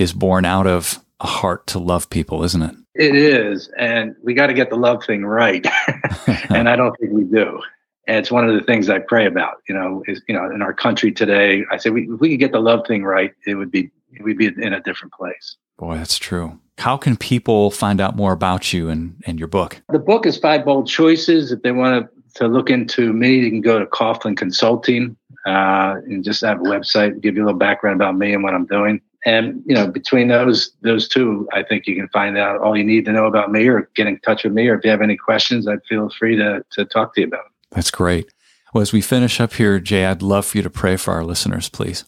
is 0.00 0.12
born 0.12 0.44
out 0.44 0.66
of 0.66 0.98
a 1.20 1.26
heart 1.26 1.66
to 1.68 1.78
love 1.78 2.08
people, 2.10 2.42
isn't 2.42 2.62
it? 2.62 2.74
It 2.94 3.14
is, 3.14 3.68
and 3.78 4.16
we 4.22 4.34
got 4.34 4.48
to 4.48 4.54
get 4.54 4.70
the 4.70 4.76
love 4.76 5.04
thing 5.04 5.24
right, 5.24 5.64
and 6.50 6.68
I 6.68 6.76
don't 6.76 6.94
think 6.98 7.12
we 7.12 7.24
do. 7.24 7.60
And 8.08 8.16
it's 8.16 8.30
one 8.30 8.48
of 8.48 8.54
the 8.54 8.62
things 8.62 8.88
I 8.88 8.98
pray 8.98 9.26
about. 9.26 9.58
You 9.68 9.74
know, 9.74 10.02
is 10.08 10.22
you 10.26 10.34
know, 10.34 10.50
in 10.50 10.60
our 10.62 10.72
country 10.72 11.12
today, 11.12 11.64
I 11.70 11.76
say 11.76 11.90
we, 11.90 12.08
if 12.10 12.20
we 12.20 12.30
could 12.30 12.40
get 12.40 12.52
the 12.52 12.60
love 12.60 12.86
thing 12.86 13.04
right, 13.04 13.32
it 13.46 13.54
would 13.54 13.70
be 13.70 13.90
we'd 14.20 14.38
be 14.38 14.46
in 14.46 14.72
a 14.72 14.80
different 14.80 15.12
place. 15.12 15.56
Boy, 15.78 15.96
that's 15.96 16.18
true. 16.18 16.58
How 16.78 16.96
can 16.96 17.16
people 17.16 17.70
find 17.70 18.00
out 18.00 18.16
more 18.16 18.32
about 18.32 18.72
you 18.72 18.88
and, 18.88 19.22
and 19.26 19.38
your 19.38 19.48
book? 19.48 19.80
The 19.90 19.98
book 19.98 20.26
is 20.26 20.38
Five 20.38 20.64
Bold 20.64 20.88
Choices. 20.88 21.52
If 21.52 21.62
they 21.62 21.72
want 21.72 22.06
to, 22.06 22.38
to 22.40 22.48
look 22.48 22.70
into 22.70 23.12
me, 23.12 23.36
you 23.36 23.50
can 23.50 23.60
go 23.60 23.78
to 23.78 23.86
Coughlin 23.86 24.36
Consulting 24.36 25.16
uh, 25.46 25.96
and 26.06 26.24
just 26.24 26.40
have 26.40 26.60
a 26.60 26.64
website, 26.64 27.20
give 27.20 27.36
you 27.36 27.44
a 27.44 27.46
little 27.46 27.58
background 27.58 27.96
about 27.96 28.16
me 28.16 28.32
and 28.32 28.42
what 28.42 28.54
I'm 28.54 28.66
doing. 28.66 29.00
And 29.26 29.62
you 29.66 29.74
know, 29.74 29.86
between 29.86 30.28
those 30.28 30.72
those 30.82 31.08
two, 31.08 31.48
I 31.52 31.62
think 31.62 31.86
you 31.86 31.94
can 31.94 32.08
find 32.08 32.38
out 32.38 32.60
all 32.60 32.76
you 32.76 32.84
need 32.84 33.04
to 33.04 33.12
know 33.12 33.26
about 33.26 33.52
me, 33.52 33.68
or 33.68 33.88
get 33.94 34.06
in 34.06 34.18
touch 34.20 34.44
with 34.44 34.52
me, 34.52 34.68
or 34.68 34.78
if 34.78 34.84
you 34.84 34.90
have 34.90 35.02
any 35.02 35.16
questions, 35.16 35.68
I'd 35.68 35.84
feel 35.88 36.10
free 36.18 36.36
to 36.36 36.64
to 36.70 36.84
talk 36.84 37.14
to 37.14 37.20
you 37.20 37.26
about. 37.26 37.44
That's 37.70 37.90
great. 37.90 38.32
Well, 38.72 38.82
as 38.82 38.92
we 38.92 39.00
finish 39.00 39.40
up 39.40 39.54
here, 39.54 39.80
Jay, 39.80 40.06
I'd 40.06 40.22
love 40.22 40.46
for 40.46 40.58
you 40.58 40.62
to 40.62 40.70
pray 40.70 40.96
for 40.96 41.12
our 41.12 41.24
listeners, 41.24 41.68
please. 41.68 42.04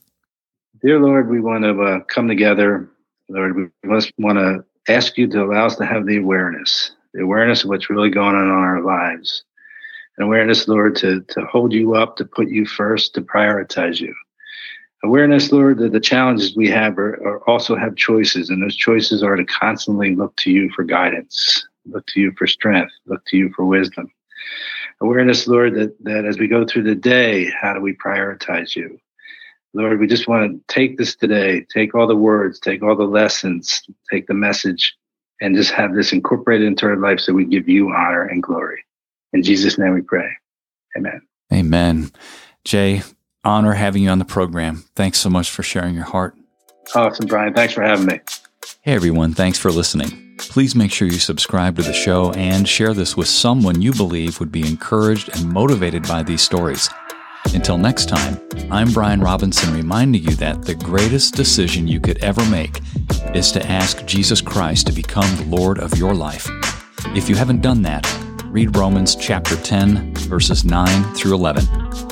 Dear 0.81 1.01
Lord, 1.01 1.29
we 1.29 1.41
want 1.41 1.65
to 1.65 1.83
uh, 1.83 2.01
come 2.05 2.29
together. 2.29 2.89
Lord, 3.29 3.57
we 3.57 3.69
just 3.95 4.13
want 4.19 4.39
to 4.39 4.65
ask 4.93 5.17
you 5.19 5.27
to 5.29 5.45
allow 5.45 5.67
us 5.67 5.77
to 5.77 5.85
have 5.85 6.07
the 6.07 6.19
awareness, 6.19 6.93
the 7.15 7.23
awareness 7.23 7.65
of 7.65 7.71
what's 7.71 7.91
really 7.91 8.11
going 8.11 8.35
on 8.35 8.43
in 8.45 8.51
our 8.51 8.83
lives. 8.83 9.45
and 10.17 10.27
awareness, 10.27 10.69
Lord, 10.69 10.97
to, 10.97 11.21
to 11.21 11.45
hold 11.47 11.73
you 11.73 11.95
up, 11.95 12.17
to 12.17 12.25
put 12.25 12.49
you 12.49 12.67
first, 12.67 13.15
to 13.15 13.23
prioritize 13.23 14.01
you. 14.01 14.15
Awareness, 15.05 15.51
Lord, 15.51 15.79
that 15.79 15.93
the 15.93 16.01
challenges 16.01 16.57
we 16.57 16.69
have 16.69 16.97
are, 16.99 17.15
are 17.27 17.49
also 17.49 17.75
have 17.75 17.97
choices, 17.97 18.51
and 18.51 18.63
those 18.63 18.77
choices 18.77 19.23
are 19.23 19.35
to 19.35 19.45
constantly 19.45 20.15
look 20.15 20.35
to 20.37 20.51
you 20.51 20.71
for 20.71 20.85
guidance, 20.85 21.67
look 21.87 22.07
to 22.09 22.21
you 22.21 22.33
for 22.39 22.47
strength, 22.47 22.93
look 23.07 23.25
to 23.27 23.37
you 23.37 23.53
for 23.55 23.65
wisdom. 23.65 24.11
Awareness, 25.01 25.49
Lord, 25.49 25.75
that, 25.75 25.97
that 26.05 26.25
as 26.25 26.39
we 26.39 26.47
go 26.47 26.65
through 26.65 26.85
the 26.85 26.95
day, 26.95 27.51
how 27.51 27.75
do 27.75 27.81
we 27.81 27.95
prioritize 27.95 28.77
you? 28.77 28.99
Lord, 29.75 29.99
we 29.99 30.07
just 30.07 30.29
want 30.29 30.53
to 30.53 30.75
take 30.75 30.99
this 30.99 31.17
today, 31.17 31.67
take 31.73 31.95
all 31.95 32.07
the 32.07 32.15
words, 32.15 32.61
take 32.61 32.83
all 32.83 32.95
the 32.95 33.05
lessons, 33.05 33.83
take 34.11 34.27
the 34.27 34.35
message, 34.35 34.95
and 35.41 35.57
just 35.57 35.73
have 35.73 35.95
this 35.95 36.13
incorporated 36.13 36.67
into 36.67 36.87
our 36.87 36.97
life 36.97 37.19
so 37.19 37.33
we 37.33 37.45
give 37.45 37.69
you 37.69 37.91
honor 37.91 38.23
and 38.23 38.43
glory. 38.43 38.85
In 39.33 39.43
Jesus' 39.43 39.79
name 39.79 39.95
we 39.95 40.03
pray. 40.03 40.31
Amen. 40.97 41.23
Amen. 41.53 42.13
Jay, 42.65 43.03
honor 43.45 43.73
having 43.73 44.05
you 44.05 44.11
on 44.11 44.19
the 44.19 44.25
program. 44.25 44.85
Thanks 44.95 45.19
so 45.19 45.31
much 45.31 45.51
for 45.51 45.63
sharing 45.63 45.95
your 45.95 46.05
heart. 46.05 46.37
Awesome, 46.95 47.27
Brian. 47.27 47.55
Thanks 47.55 47.75
for 47.75 47.83
having 47.83 48.07
me. 48.07 48.21
Hey, 48.83 48.95
everyone. 48.95 49.35
Thanks 49.35 49.59
for 49.59 49.71
listening. 49.71 50.37
Please 50.39 50.75
make 50.75 50.93
sure 50.93 51.07
you 51.09 51.19
subscribe 51.19 51.77
to 51.77 51.83
the 51.83 51.93
show 51.93 52.33
and 52.33 52.69
share 52.69 52.95
this 52.95 53.17
with 53.17 53.29
someone 53.29 53.81
you 53.81 53.93
believe 53.93 54.41
would 54.41 54.53
be 54.53 54.67
encouraged 54.67 55.29
and 55.37 55.53
motivated 55.53 56.07
by 56.07 56.23
these 56.23 56.43
stories. 56.43 56.89
Until 57.55 57.77
next 57.77 58.09
time, 58.09 58.41
I'm 58.71 58.93
Brian 58.93 59.21
Robinson 59.21 59.75
reminding 59.75 60.23
you 60.23 60.35
that 60.37 60.63
the 60.63 60.75
greatest 60.75 61.35
decision 61.35 61.89
you 61.89 62.01
could 62.01 62.19
ever 62.19 62.45
make 62.47 62.81
is 63.35 63.53
to 63.53 63.67
ask 63.67 64.05
Jesus 64.07 64.41
Christ 64.41 64.87
to 64.87 64.93
become 64.93 65.37
the 65.37 65.57
Lord 65.57 65.79
of 65.79 65.97
your 65.99 66.15
life. 66.15 66.49
If 67.17 67.29
you 67.29 67.35
haven't 67.35 67.61
done 67.61 67.83
that, 67.83 68.07
read 68.47 68.77
Romans 68.77 69.17
chapter 69.17 69.57
10, 69.57 70.15
verses 70.15 70.65
9 70.65 71.15
through 71.15 71.35
11. 71.35 72.12